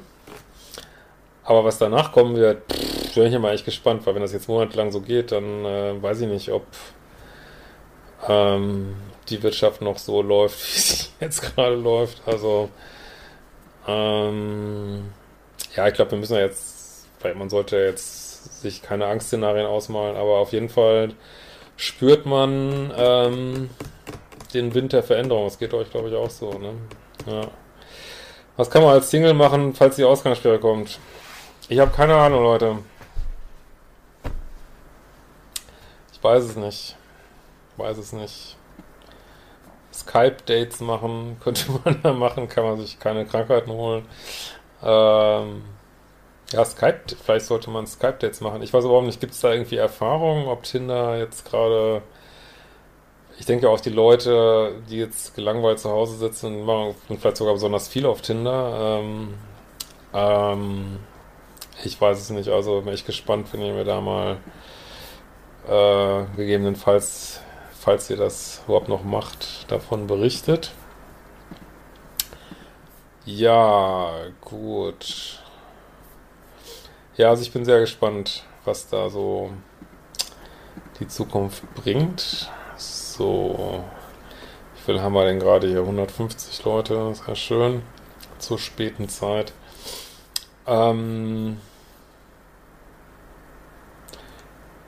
Aber 1.53 1.65
was 1.65 1.77
danach 1.77 2.13
kommen 2.13 2.35
wird, 2.35 2.63
pff, 2.73 3.15
bin 3.15 3.25
ich 3.25 3.35
immer 3.35 3.53
echt 3.53 3.67
gespannt, 3.67 4.07
weil 4.07 4.15
wenn 4.15 4.23
das 4.23 4.33
jetzt 4.33 4.49
monatelang 4.49 4.91
so 4.91 5.03
geht, 5.03 5.33
dann 5.33 5.67
äh, 5.67 6.03
weiß 6.03 6.23
ich 6.23 6.29
nicht, 6.29 6.51
ob 6.51 6.65
ähm, 8.27 8.97
die 9.29 9.43
Wirtschaft 9.43 9.83
noch 9.83 9.99
so 9.99 10.23
läuft, 10.23 10.59
wie 10.75 10.81
sie 10.81 11.09
jetzt 11.21 11.43
gerade 11.43 11.75
läuft. 11.75 12.23
Also 12.25 12.71
ähm, 13.87 15.13
ja, 15.77 15.89
ich 15.89 15.93
glaube, 15.93 16.13
wir 16.13 16.19
müssen 16.19 16.37
ja 16.37 16.41
jetzt, 16.41 17.07
weil 17.21 17.35
man 17.35 17.51
sollte 17.51 17.77
jetzt 17.77 18.63
sich 18.63 18.81
keine 18.81 19.05
Angstszenarien 19.09 19.67
ausmalen, 19.67 20.17
aber 20.17 20.39
auf 20.39 20.55
jeden 20.55 20.71
Fall 20.71 21.13
spürt 21.77 22.25
man 22.25 22.95
ähm, 22.97 23.69
den 24.55 24.73
Wind 24.73 24.95
der 24.95 25.03
Veränderung. 25.03 25.45
Das 25.45 25.59
geht 25.59 25.75
euch, 25.75 25.91
glaube 25.91 26.09
ich, 26.09 26.15
auch 26.15 26.31
so. 26.31 26.55
Ne? 26.55 26.73
Ja. 27.27 27.43
Was 28.57 28.71
kann 28.71 28.83
man 28.83 28.95
als 28.95 29.11
Single 29.11 29.35
machen, 29.35 29.75
falls 29.75 29.97
die 29.97 30.05
Ausgangssperre 30.05 30.59
kommt? 30.59 30.99
Ich 31.73 31.79
habe 31.79 31.91
keine 31.91 32.15
Ahnung, 32.15 32.43
Leute. 32.43 32.77
Ich 36.13 36.23
weiß 36.23 36.45
es 36.45 36.57
nicht. 36.57 36.97
Ich 37.73 37.79
weiß 37.79 37.97
es 37.97 38.13
nicht. 38.13 38.59
Skype-Dates 39.91 40.83
machen, 40.83 41.39
könnte 41.43 41.73
man 41.83 42.03
da 42.03 42.13
machen, 42.13 42.47
kann 42.51 42.65
man 42.65 42.79
sich 42.79 43.01
keine 43.01 43.25
Krankheiten 43.25 43.71
holen. 43.71 44.05
Ähm, 44.83 45.63
ja, 46.51 46.63
Skype, 46.67 47.01
vielleicht 47.25 47.47
sollte 47.47 47.71
man 47.71 47.87
Skype-Dates 47.87 48.43
machen. 48.43 48.61
Ich 48.63 48.75
weiß 48.75 48.85
überhaupt 48.85 49.07
nicht, 49.07 49.19
gibt 49.19 49.33
es 49.33 49.41
da 49.41 49.51
irgendwie 49.51 49.77
Erfahrungen, 49.77 50.49
ob 50.49 50.65
Tinder 50.65 51.17
jetzt 51.17 51.47
gerade, 51.47 52.03
ich 53.39 53.47
denke 53.47 53.71
auch 53.71 53.81
die 53.81 53.89
Leute, 53.89 54.75
die 54.91 54.99
jetzt 54.99 55.35
gelangweilt 55.35 55.79
zu 55.81 55.89
Hause 55.89 56.19
sitzen, 56.19 56.67
machen 56.67 56.95
vielleicht 57.19 57.39
sogar 57.39 57.55
besonders 57.55 57.89
viel 57.89 58.05
auf 58.05 58.21
Tinder, 58.21 59.01
ähm, 59.01 59.35
Ähm, 60.15 60.99
ich 61.85 62.01
weiß 62.01 62.19
es 62.19 62.31
nicht, 62.31 62.49
also 62.49 62.81
bin 62.83 62.95
ich 62.95 63.05
gespannt, 63.05 63.53
wenn 63.53 63.63
ihr 63.63 63.73
mir 63.73 63.85
da 63.85 64.01
mal 64.01 64.39
äh, 65.69 66.25
gegebenenfalls, 66.37 67.41
falls 67.79 68.11
ihr 68.11 68.17
das 68.17 68.63
überhaupt 68.67 68.89
noch 68.89 69.05
macht, 69.05 69.71
davon 69.71 70.07
berichtet. 70.07 70.73
Ja, 73.25 74.11
gut. 74.41 75.41
Ja, 77.17 77.31
also 77.31 77.43
ich 77.43 77.53
bin 77.53 77.65
sehr 77.65 77.81
gespannt, 77.81 78.45
was 78.65 78.89
da 78.89 79.11
so 79.11 79.51
die 80.99 81.07
Zukunft 81.07 81.63
bringt. 81.75 82.51
So, 82.77 83.85
wie 84.75 84.81
viel 84.81 85.01
haben 85.01 85.13
wir 85.13 85.25
denn 85.25 85.39
gerade 85.39 85.69
hier? 85.69 85.81
150 85.81 86.65
Leute, 86.65 87.15
sehr 87.15 87.37
schön. 87.37 87.83
Zur 88.39 88.59
späten 88.59 89.09
Zeit. 89.09 89.53
Ähm, 90.67 91.59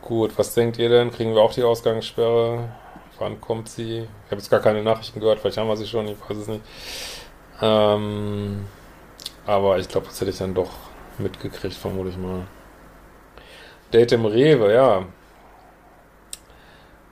gut, 0.04 0.36
was 0.38 0.54
denkt 0.54 0.78
ihr 0.78 0.88
denn? 0.88 1.10
Kriegen 1.10 1.34
wir 1.34 1.40
auch 1.40 1.52
die 1.52 1.62
Ausgangssperre? 1.62 2.68
Wann 3.18 3.40
kommt 3.40 3.68
sie? 3.68 4.00
Ich 4.00 4.30
habe 4.30 4.36
jetzt 4.36 4.50
gar 4.50 4.60
keine 4.60 4.82
Nachrichten 4.82 5.20
gehört, 5.20 5.38
vielleicht 5.38 5.56
haben 5.56 5.68
wir 5.68 5.76
sie 5.76 5.86
schon, 5.86 6.06
ich 6.08 6.16
weiß 6.20 6.36
es 6.36 6.48
nicht. 6.48 6.62
Ähm, 7.62 8.66
aber 9.46 9.78
ich 9.78 9.88
glaube, 9.88 10.06
das 10.06 10.20
hätte 10.20 10.30
ich 10.30 10.38
dann 10.38 10.54
doch 10.54 10.70
mitgekriegt, 11.18 11.74
vermute 11.74 12.10
ich 12.10 12.16
mal. 12.16 12.46
Date 13.92 14.12
im 14.12 14.26
Rewe, 14.26 14.74
ja. 14.74 15.04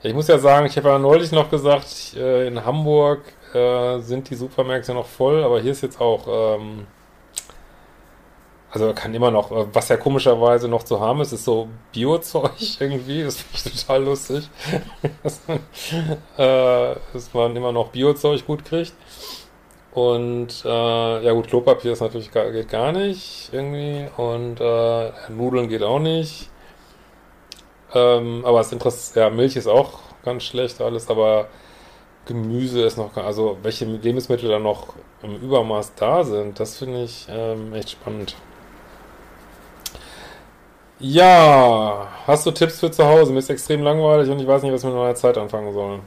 Ich 0.03 0.13
muss 0.15 0.29
ja 0.29 0.39
sagen, 0.39 0.67
ich 0.67 0.77
habe 0.77 0.89
ja 0.89 0.99
neulich 0.99 1.31
noch 1.31 1.49
gesagt, 1.49 2.15
äh, 2.17 2.49
in 2.49 2.65
Hamburg 2.65 3.21
äh, 3.55 4.01
sind 4.01 4.29
die 4.29 4.35
Supermärkte 4.35 4.93
noch 4.93 5.07
voll, 5.07 5.45
aber 5.45 5.61
hier 5.61 5.73
ist 5.73 5.83
jetzt 5.83 6.01
auch, 6.01 6.57
ähm, 6.59 6.87
also 8.73 8.95
kann 8.95 9.15
immer 9.15 9.31
noch, 9.31 9.53
äh, 9.53 9.67
was 9.73 9.89
ja 9.91 9.99
komischerweise 9.99 10.67
noch 10.67 10.83
zu 10.83 10.99
haben 10.99 11.21
ist, 11.21 11.33
ist 11.33 11.45
so 11.45 11.69
Biozeug 11.93 12.53
irgendwie, 12.81 13.23
das 13.23 13.37
finde 13.37 13.77
ich 13.77 13.83
total 13.83 14.05
lustig, 14.05 14.49
dass, 15.23 15.41
man, 15.47 15.59
äh, 16.39 16.97
dass 17.13 17.35
man 17.35 17.55
immer 17.55 17.71
noch 17.71 17.89
Biozeug 17.89 18.47
gut 18.47 18.65
kriegt. 18.65 18.95
Und 19.93 20.65
äh, 20.65 21.25
ja 21.25 21.33
gut, 21.33 21.49
Klopapier 21.49 21.93
ist 21.93 22.01
natürlich 22.01 22.33
gar, 22.33 22.51
geht 22.51 22.71
gar 22.71 22.93
nicht 22.93 23.51
irgendwie 23.53 24.09
und 24.17 24.59
äh, 24.59 25.13
Nudeln 25.29 25.69
geht 25.69 25.83
auch 25.83 25.99
nicht. 25.99 26.49
Ähm, 27.95 28.43
aber 28.47 28.59
das 28.59 28.73
Interesse, 28.73 29.21
ja, 29.21 29.29
Milch 29.29 29.55
ist 29.55 29.67
auch 29.67 29.99
ganz 30.25 30.45
schlecht 30.45 30.81
alles, 30.81 31.11
aber 31.11 31.49
Gemüse 32.25 32.83
ist 32.83 32.97
noch, 32.97 33.15
also 33.19 33.59
welche 33.63 33.85
Lebensmittel 33.85 34.49
da 34.49 34.59
noch 34.59 34.95
im 35.23 35.37
Übermaß 35.37 35.95
da 35.97 36.25
sind, 36.25 36.59
das 36.59 36.79
finde 36.79 37.03
ich 37.05 37.27
ähm, 37.29 37.75
echt 37.75 37.91
spannend. 37.91 38.35
Ja, 41.03 42.09
hast 42.29 42.47
du 42.47 42.53
Tipps 42.53 42.79
für 42.79 42.91
zu 42.91 43.05
Hause? 43.05 43.33
Mir 43.33 43.41
ist 43.41 43.51
extrem 43.51 43.83
langweilig 43.83 44.31
und 44.31 44.39
ich 44.39 44.47
weiß 44.47 44.63
nicht, 44.63 44.73
was 44.73 44.83
ich 44.85 44.89
mit 44.89 44.97
meiner 44.97 45.17
Zeit 45.17 45.37
anfangen 45.37 45.73
soll. 45.73 45.99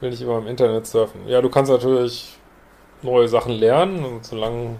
Will 0.00 0.10
nicht 0.10 0.22
immer 0.22 0.38
im 0.38 0.46
Internet 0.46 0.86
surfen. 0.86 1.28
Ja, 1.28 1.42
du 1.42 1.50
kannst 1.50 1.70
natürlich 1.70 2.38
neue 3.02 3.28
Sachen 3.28 3.52
lernen 3.52 4.04
und 4.04 4.24
solange 4.24 4.76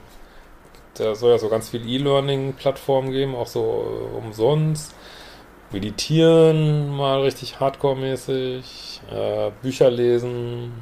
da 0.94 1.14
soll 1.14 1.32
ja 1.32 1.38
so 1.38 1.48
ganz 1.50 1.68
viel 1.68 1.86
E-Learning-Plattformen 1.88 3.12
geben, 3.12 3.34
auch 3.36 3.46
so 3.46 3.60
äh, 4.14 4.16
umsonst 4.16 4.94
meditieren 5.72 6.88
mal 6.96 7.20
richtig 7.20 7.60
hardcore-mäßig, 7.60 9.02
äh, 9.12 9.50
Bücher 9.62 9.90
lesen, 9.90 10.72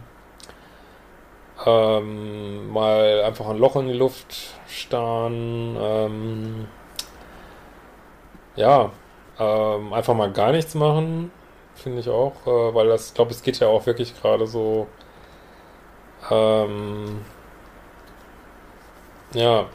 ähm, 1.66 2.70
mal 2.72 3.22
einfach 3.24 3.48
ein 3.48 3.58
Loch 3.58 3.76
in 3.76 3.88
die 3.88 3.94
Luft 3.94 4.36
starren, 4.68 5.76
ähm, 5.80 6.68
ja, 8.56 8.90
ähm, 9.38 9.92
einfach 9.92 10.14
mal 10.14 10.32
gar 10.32 10.52
nichts 10.52 10.74
machen, 10.74 11.30
finde 11.74 12.00
ich 12.00 12.08
auch, 12.08 12.34
äh, 12.46 12.74
weil 12.74 12.88
das, 12.88 13.08
ich 13.08 13.14
glaube, 13.14 13.32
es 13.32 13.42
geht 13.42 13.58
ja 13.60 13.68
auch 13.68 13.86
wirklich 13.86 14.20
gerade 14.20 14.46
so, 14.46 14.88
ähm, 16.30 17.24
ja, 19.34 19.66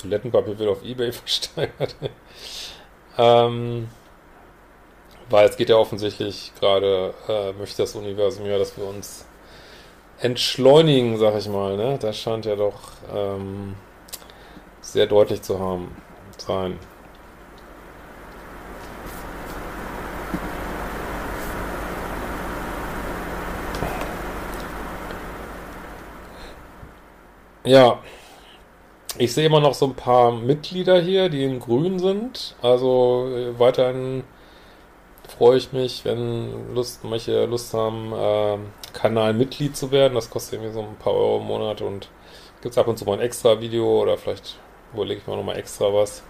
Toilettenpapier 0.00 0.58
wird 0.58 0.70
auf 0.70 0.84
Ebay 0.84 1.12
versteigert. 1.12 1.96
ähm, 3.18 3.88
weil 5.28 5.48
es 5.48 5.56
geht 5.56 5.68
ja 5.68 5.76
offensichtlich 5.76 6.52
gerade, 6.58 7.14
äh, 7.28 7.52
möchte 7.52 7.82
das 7.82 7.94
Universum 7.94 8.46
ja, 8.46 8.58
dass 8.58 8.76
wir 8.76 8.84
uns 8.84 9.26
entschleunigen, 10.20 11.18
sag 11.18 11.36
ich 11.36 11.48
mal. 11.48 11.76
Ne? 11.76 11.98
Das 12.00 12.18
scheint 12.18 12.46
ja 12.46 12.56
doch 12.56 12.80
ähm, 13.14 13.76
sehr 14.80 15.06
deutlich 15.06 15.42
zu 15.42 15.58
haben, 15.58 15.96
sein. 16.38 16.78
Ja, 27.70 28.00
ich 29.16 29.32
sehe 29.32 29.46
immer 29.46 29.60
noch 29.60 29.74
so 29.74 29.86
ein 29.86 29.94
paar 29.94 30.32
Mitglieder 30.32 31.00
hier, 31.00 31.28
die 31.28 31.44
in 31.44 31.60
Grün 31.60 32.00
sind. 32.00 32.56
Also 32.60 33.28
äh, 33.32 33.56
weiterhin 33.60 34.24
freue 35.28 35.56
ich 35.56 35.72
mich, 35.72 36.04
wenn 36.04 36.74
Lust, 36.74 37.04
manche 37.04 37.44
Lust 37.46 37.72
haben, 37.72 38.12
äh, 38.12 38.58
Kanalmitglied 38.92 39.76
zu 39.76 39.92
werden. 39.92 40.16
Das 40.16 40.30
kostet 40.30 40.54
irgendwie 40.54 40.72
so 40.72 40.80
ein 40.80 40.96
paar 40.96 41.12
Euro 41.12 41.38
im 41.38 41.44
Monat 41.46 41.80
und 41.80 42.08
gibt 42.60 42.72
es 42.72 42.78
ab 42.78 42.88
und 42.88 42.98
zu 42.98 43.04
mal 43.04 43.12
ein 43.12 43.20
extra 43.20 43.60
Video 43.60 44.02
oder 44.02 44.18
vielleicht 44.18 44.58
überlege 44.92 45.20
ich 45.20 45.28
mir 45.28 45.36
nochmal 45.36 45.56
extra 45.56 45.94
was. 45.94 46.24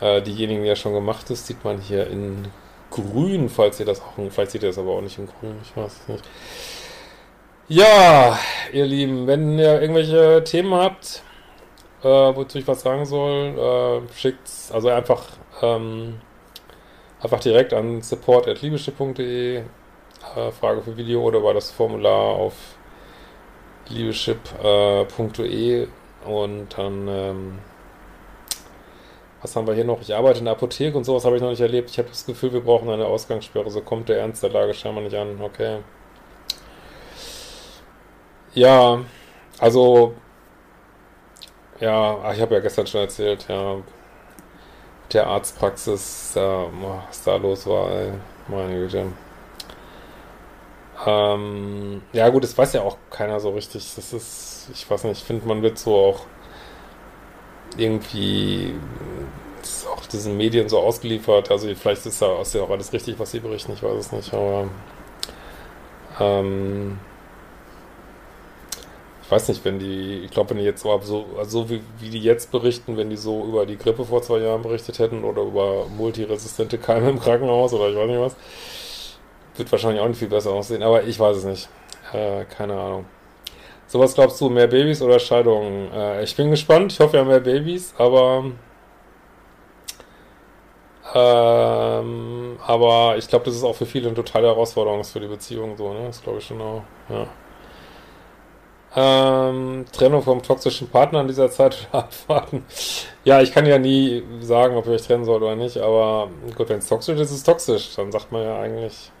Äh, 0.00 0.22
diejenigen, 0.22 0.62
die 0.62 0.68
ja 0.68 0.76
schon 0.76 0.94
gemacht 0.94 1.28
ist, 1.30 1.48
sieht 1.48 1.64
man 1.64 1.80
hier 1.80 2.06
in 2.06 2.46
grün, 2.92 3.48
falls 3.48 3.80
ihr 3.80 3.86
das 3.86 4.00
auch, 4.00 4.14
seht 4.16 4.62
ihr 4.62 4.68
das 4.68 4.78
aber 4.78 4.92
auch 4.92 5.00
nicht 5.00 5.18
in 5.18 5.26
grün, 5.26 5.56
ich 5.60 5.76
weiß 5.76 6.06
nicht. 6.06 6.22
Ja, 7.68 8.38
ihr 8.72 8.86
Lieben, 8.86 9.26
wenn 9.26 9.58
ihr 9.58 9.80
irgendwelche 9.80 10.44
Themen 10.44 10.72
habt, 10.72 11.24
äh, 12.02 12.06
wozu 12.06 12.58
ich 12.58 12.68
was 12.68 12.82
sagen 12.82 13.04
soll, 13.06 13.58
äh, 13.58 14.02
schickt's, 14.14 14.70
also 14.70 14.88
einfach 14.88 15.24
ähm, 15.62 16.20
einfach 17.20 17.40
direkt 17.40 17.72
an 17.74 18.02
support.liebeschip.de 18.02 19.56
äh, 20.36 20.52
Frage 20.52 20.82
für 20.82 20.96
Video 20.96 21.22
oder 21.22 21.38
über 21.40 21.54
das 21.54 21.72
Formular 21.72 22.36
auf 22.36 22.54
liebeschip.de 23.88 25.82
äh, 25.82 25.88
und 26.24 26.68
dann 26.78 27.08
ähm, 27.08 27.58
was 29.42 29.56
haben 29.56 29.66
wir 29.66 29.74
hier 29.74 29.84
noch? 29.84 30.00
Ich 30.02 30.14
arbeite 30.14 30.38
in 30.38 30.44
der 30.44 30.54
Apotheke 30.54 30.96
und 30.96 31.02
sowas 31.02 31.24
habe 31.24 31.34
ich 31.36 31.42
noch 31.42 31.50
nicht 31.50 31.60
erlebt. 31.60 31.90
Ich 31.90 31.98
habe 31.98 32.08
das 32.08 32.26
Gefühl, 32.26 32.52
wir 32.52 32.60
brauchen 32.60 32.88
eine 32.90 33.06
Ausgangssperre. 33.06 33.70
So 33.70 33.80
kommt 33.80 34.08
der 34.08 34.18
Ernst 34.20 34.42
der 34.44 34.50
Lage 34.50 34.72
scheinbar 34.74 35.02
nicht 35.02 35.16
an. 35.16 35.40
Okay. 35.40 35.78
Ja, 38.56 39.04
also 39.60 40.14
ja, 41.80 42.32
ich 42.32 42.40
habe 42.40 42.54
ja 42.54 42.60
gestern 42.60 42.86
schon 42.86 43.00
erzählt, 43.02 43.46
ja, 43.48 43.76
der 45.12 45.26
Arztpraxis, 45.26 46.34
äh, 46.36 46.40
was 46.40 47.22
da 47.24 47.36
los 47.36 47.66
war, 47.66 47.90
ey. 47.92 48.12
meine 48.48 48.74
Güte. 48.74 49.06
Ähm, 51.06 52.02
ja 52.12 52.28
gut, 52.30 52.42
das 52.44 52.56
weiß 52.56 52.72
ja 52.72 52.82
auch 52.82 52.96
keiner 53.10 53.38
so 53.40 53.50
richtig. 53.50 53.94
Das 53.96 54.12
ist, 54.12 54.68
ich 54.72 54.88
weiß 54.90 55.04
nicht, 55.04 55.20
ich 55.20 55.24
finde, 55.26 55.46
man 55.46 55.62
wird 55.62 55.78
so 55.78 55.94
auch 55.94 56.20
irgendwie 57.76 58.74
ist 59.62 59.86
auch 59.88 60.06
diesen 60.06 60.36
Medien 60.36 60.68
so 60.68 60.78
ausgeliefert. 60.78 61.50
Also 61.50 61.72
vielleicht 61.74 62.06
ist 62.06 62.22
da 62.22 62.26
ja 62.42 62.62
auch 62.62 62.70
alles 62.70 62.92
richtig, 62.92 63.18
was 63.18 63.30
sie 63.32 63.40
berichten, 63.40 63.72
ich 63.72 63.82
weiß 63.82 63.96
es 63.98 64.12
nicht, 64.12 64.32
aber 64.32 64.68
ähm, 66.20 66.98
ich 69.26 69.32
weiß 69.32 69.48
nicht, 69.48 69.64
wenn 69.64 69.80
die, 69.80 70.20
ich 70.24 70.30
glaube, 70.30 70.50
wenn 70.50 70.58
die 70.58 70.62
jetzt 70.62 70.82
so, 70.82 71.00
so 71.02 71.26
also 71.36 71.68
wie, 71.68 71.82
wie 71.98 72.10
die 72.10 72.20
jetzt 72.20 72.52
berichten, 72.52 72.96
wenn 72.96 73.10
die 73.10 73.16
so 73.16 73.44
über 73.44 73.66
die 73.66 73.76
Grippe 73.76 74.04
vor 74.04 74.22
zwei 74.22 74.38
Jahren 74.38 74.62
berichtet 74.62 75.00
hätten 75.00 75.24
oder 75.24 75.42
über 75.42 75.86
multiresistente 75.88 76.78
Keime 76.78 77.10
im 77.10 77.18
Krankenhaus 77.18 77.72
oder 77.72 77.88
ich 77.88 77.96
weiß 77.96 78.06
nicht 78.06 78.20
was, 78.20 78.36
wird 79.56 79.72
wahrscheinlich 79.72 80.00
auch 80.00 80.06
nicht 80.06 80.18
viel 80.18 80.28
besser 80.28 80.52
aussehen, 80.52 80.84
aber 80.84 81.02
ich 81.02 81.18
weiß 81.18 81.38
es 81.38 81.44
nicht. 81.44 81.68
Äh, 82.12 82.44
keine 82.44 82.74
Ahnung. 82.74 83.06
So 83.88 83.98
was 83.98 84.14
glaubst 84.14 84.40
du, 84.40 84.48
mehr 84.48 84.68
Babys 84.68 85.02
oder 85.02 85.18
Scheidungen? 85.18 85.92
Äh, 85.92 86.22
ich 86.22 86.36
bin 86.36 86.50
gespannt, 86.50 86.92
ich 86.92 87.00
hoffe 87.00 87.16
ja 87.16 87.24
mehr 87.24 87.40
Babys, 87.40 87.94
aber 87.98 88.44
ähm, 91.14 92.58
aber 92.64 93.16
ich 93.18 93.26
glaube, 93.26 93.46
das 93.46 93.56
ist 93.56 93.64
auch 93.64 93.74
für 93.74 93.86
viele 93.86 94.06
eine 94.06 94.14
totale 94.14 94.46
Herausforderung 94.46 95.02
für 95.02 95.18
die 95.18 95.26
Beziehung 95.26 95.76
so, 95.76 95.92
ne? 95.92 96.06
Das 96.06 96.22
glaube 96.22 96.38
ich 96.38 96.46
schon 96.46 96.60
auch, 96.60 96.82
ja. 97.08 97.26
Ähm, 98.96 99.84
Trennung 99.92 100.22
vom 100.22 100.42
toxischen 100.42 100.88
Partner 100.88 101.20
in 101.20 101.28
dieser 101.28 101.50
Zeit 101.50 101.88
abwarten. 101.92 102.64
Ja, 103.24 103.42
ich 103.42 103.52
kann 103.52 103.66
ja 103.66 103.78
nie 103.78 104.24
sagen, 104.40 104.76
ob 104.76 104.86
ihr 104.86 104.92
euch 104.92 105.02
trennen 105.06 105.24
sollt 105.24 105.42
oder 105.42 105.56
nicht, 105.56 105.76
aber 105.78 106.30
gut, 106.56 106.68
wenn 106.70 106.78
es 106.78 106.88
toxisch 106.88 107.18
ist, 107.20 107.30
ist 107.30 107.36
es 107.38 107.42
toxisch. 107.44 107.94
Dann 107.96 108.10
sagt 108.12 108.32
man 108.32 108.42
ja 108.42 108.58
eigentlich, 108.60 109.12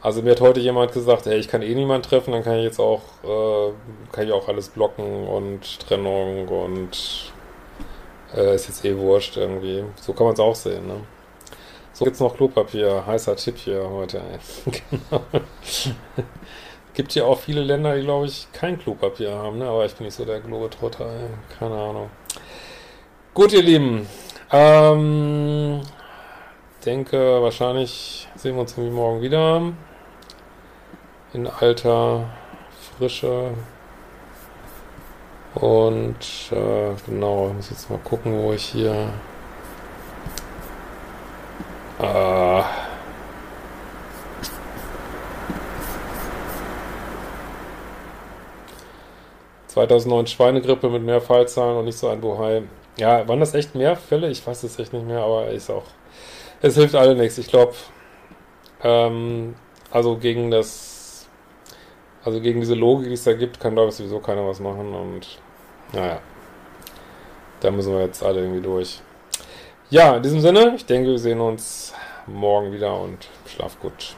Also 0.00 0.20
mir 0.22 0.32
hat 0.32 0.40
heute 0.40 0.60
jemand 0.60 0.92
gesagt, 0.92 1.26
hey, 1.26 1.38
ich 1.38 1.48
kann 1.48 1.62
eh 1.62 1.74
niemand 1.74 2.04
treffen, 2.06 2.32
dann 2.32 2.42
kann 2.42 2.56
ich 2.58 2.64
jetzt 2.64 2.80
auch, 2.80 3.02
äh, 3.24 3.72
kann 4.10 4.26
ich 4.26 4.32
auch 4.32 4.48
alles 4.48 4.68
blocken 4.70 5.26
und 5.28 5.80
Trennung 5.80 6.48
und 6.48 7.32
äh, 8.34 8.54
ist 8.54 8.68
jetzt 8.68 8.84
eh 8.84 8.96
wurscht 8.98 9.36
irgendwie. 9.36 9.84
So 9.96 10.12
kann 10.12 10.26
man 10.26 10.34
es 10.34 10.40
auch 10.40 10.54
sehen, 10.56 10.86
ne? 10.86 11.04
So 11.92 12.04
gibt's 12.04 12.20
noch 12.20 12.36
Klopapier, 12.36 13.04
heißer 13.06 13.36
Tipp 13.36 13.58
hier 13.58 13.88
heute. 13.90 14.22
genau. 14.66 15.22
Gibt 16.94 17.14
ja 17.14 17.24
auch 17.24 17.38
viele 17.38 17.62
Länder, 17.62 17.96
die 17.96 18.02
glaube 18.02 18.26
ich 18.26 18.48
kein 18.52 18.78
Klopapier 18.78 19.32
haben, 19.32 19.58
ne? 19.58 19.66
Aber 19.66 19.86
ich 19.86 19.94
bin 19.94 20.04
nicht 20.04 20.14
so 20.14 20.24
der 20.24 20.40
Globetrotter, 20.40 21.06
ey. 21.06 21.28
keine 21.58 21.74
Ahnung. 21.74 22.10
Gut, 23.32 23.52
ihr 23.54 23.62
Lieben. 23.62 24.06
Ähm, 24.50 25.80
denke, 26.84 27.42
wahrscheinlich 27.42 28.28
sehen 28.34 28.56
wir 28.56 28.60
uns 28.60 28.76
irgendwie 28.76 28.94
morgen 28.94 29.22
wieder 29.22 29.72
in 31.32 31.46
alter 31.46 32.26
Frische. 32.98 33.52
Und 35.54 36.16
äh, 36.50 36.94
genau, 37.06 37.48
ich 37.48 37.54
muss 37.54 37.70
jetzt 37.70 37.90
mal 37.90 37.98
gucken, 38.00 38.38
wo 38.38 38.52
ich 38.52 38.64
hier. 38.64 39.08
Äh, 42.00 42.41
...2009 49.74 50.26
Schweinegrippe 50.26 50.88
mit 50.90 51.02
mehr 51.02 51.20
Fallzahlen 51.20 51.78
und 51.78 51.86
nicht 51.86 51.98
so 51.98 52.08
ein 52.08 52.20
Bohai. 52.20 52.62
Ja, 52.98 53.26
waren 53.26 53.40
das 53.40 53.54
echt 53.54 53.74
mehr 53.74 53.96
Fälle? 53.96 54.28
Ich 54.30 54.46
weiß 54.46 54.62
es 54.64 54.78
echt 54.78 54.92
nicht 54.92 55.06
mehr, 55.06 55.20
aber 55.20 55.48
ist 55.48 55.70
auch... 55.70 55.84
Es 56.60 56.76
hilft 56.76 56.94
alle 56.94 57.14
nichts. 57.14 57.38
Ich 57.38 57.48
glaube, 57.48 57.74
ähm, 58.82 59.54
also 59.90 60.16
gegen 60.16 60.50
das 60.50 60.92
also 62.24 62.40
gegen 62.40 62.60
diese 62.60 62.74
Logik, 62.74 63.08
die 63.08 63.14
es 63.14 63.24
da 63.24 63.32
gibt, 63.32 63.58
kann, 63.58 63.74
glaube 63.74 63.88
ich, 63.88 63.96
sowieso 63.96 64.20
keiner 64.20 64.46
was 64.46 64.60
machen 64.60 64.94
und 64.94 65.38
naja, 65.92 66.20
da 67.60 67.70
müssen 67.70 67.92
wir 67.92 68.02
jetzt 68.02 68.22
alle 68.22 68.40
irgendwie 68.40 68.60
durch. 68.60 69.00
Ja, 69.90 70.16
in 70.16 70.22
diesem 70.22 70.40
Sinne, 70.40 70.74
ich 70.76 70.86
denke, 70.86 71.10
wir 71.10 71.18
sehen 71.18 71.40
uns 71.40 71.92
morgen 72.26 72.72
wieder 72.72 72.98
und 72.98 73.28
schlaf 73.46 73.78
gut. 73.80 74.16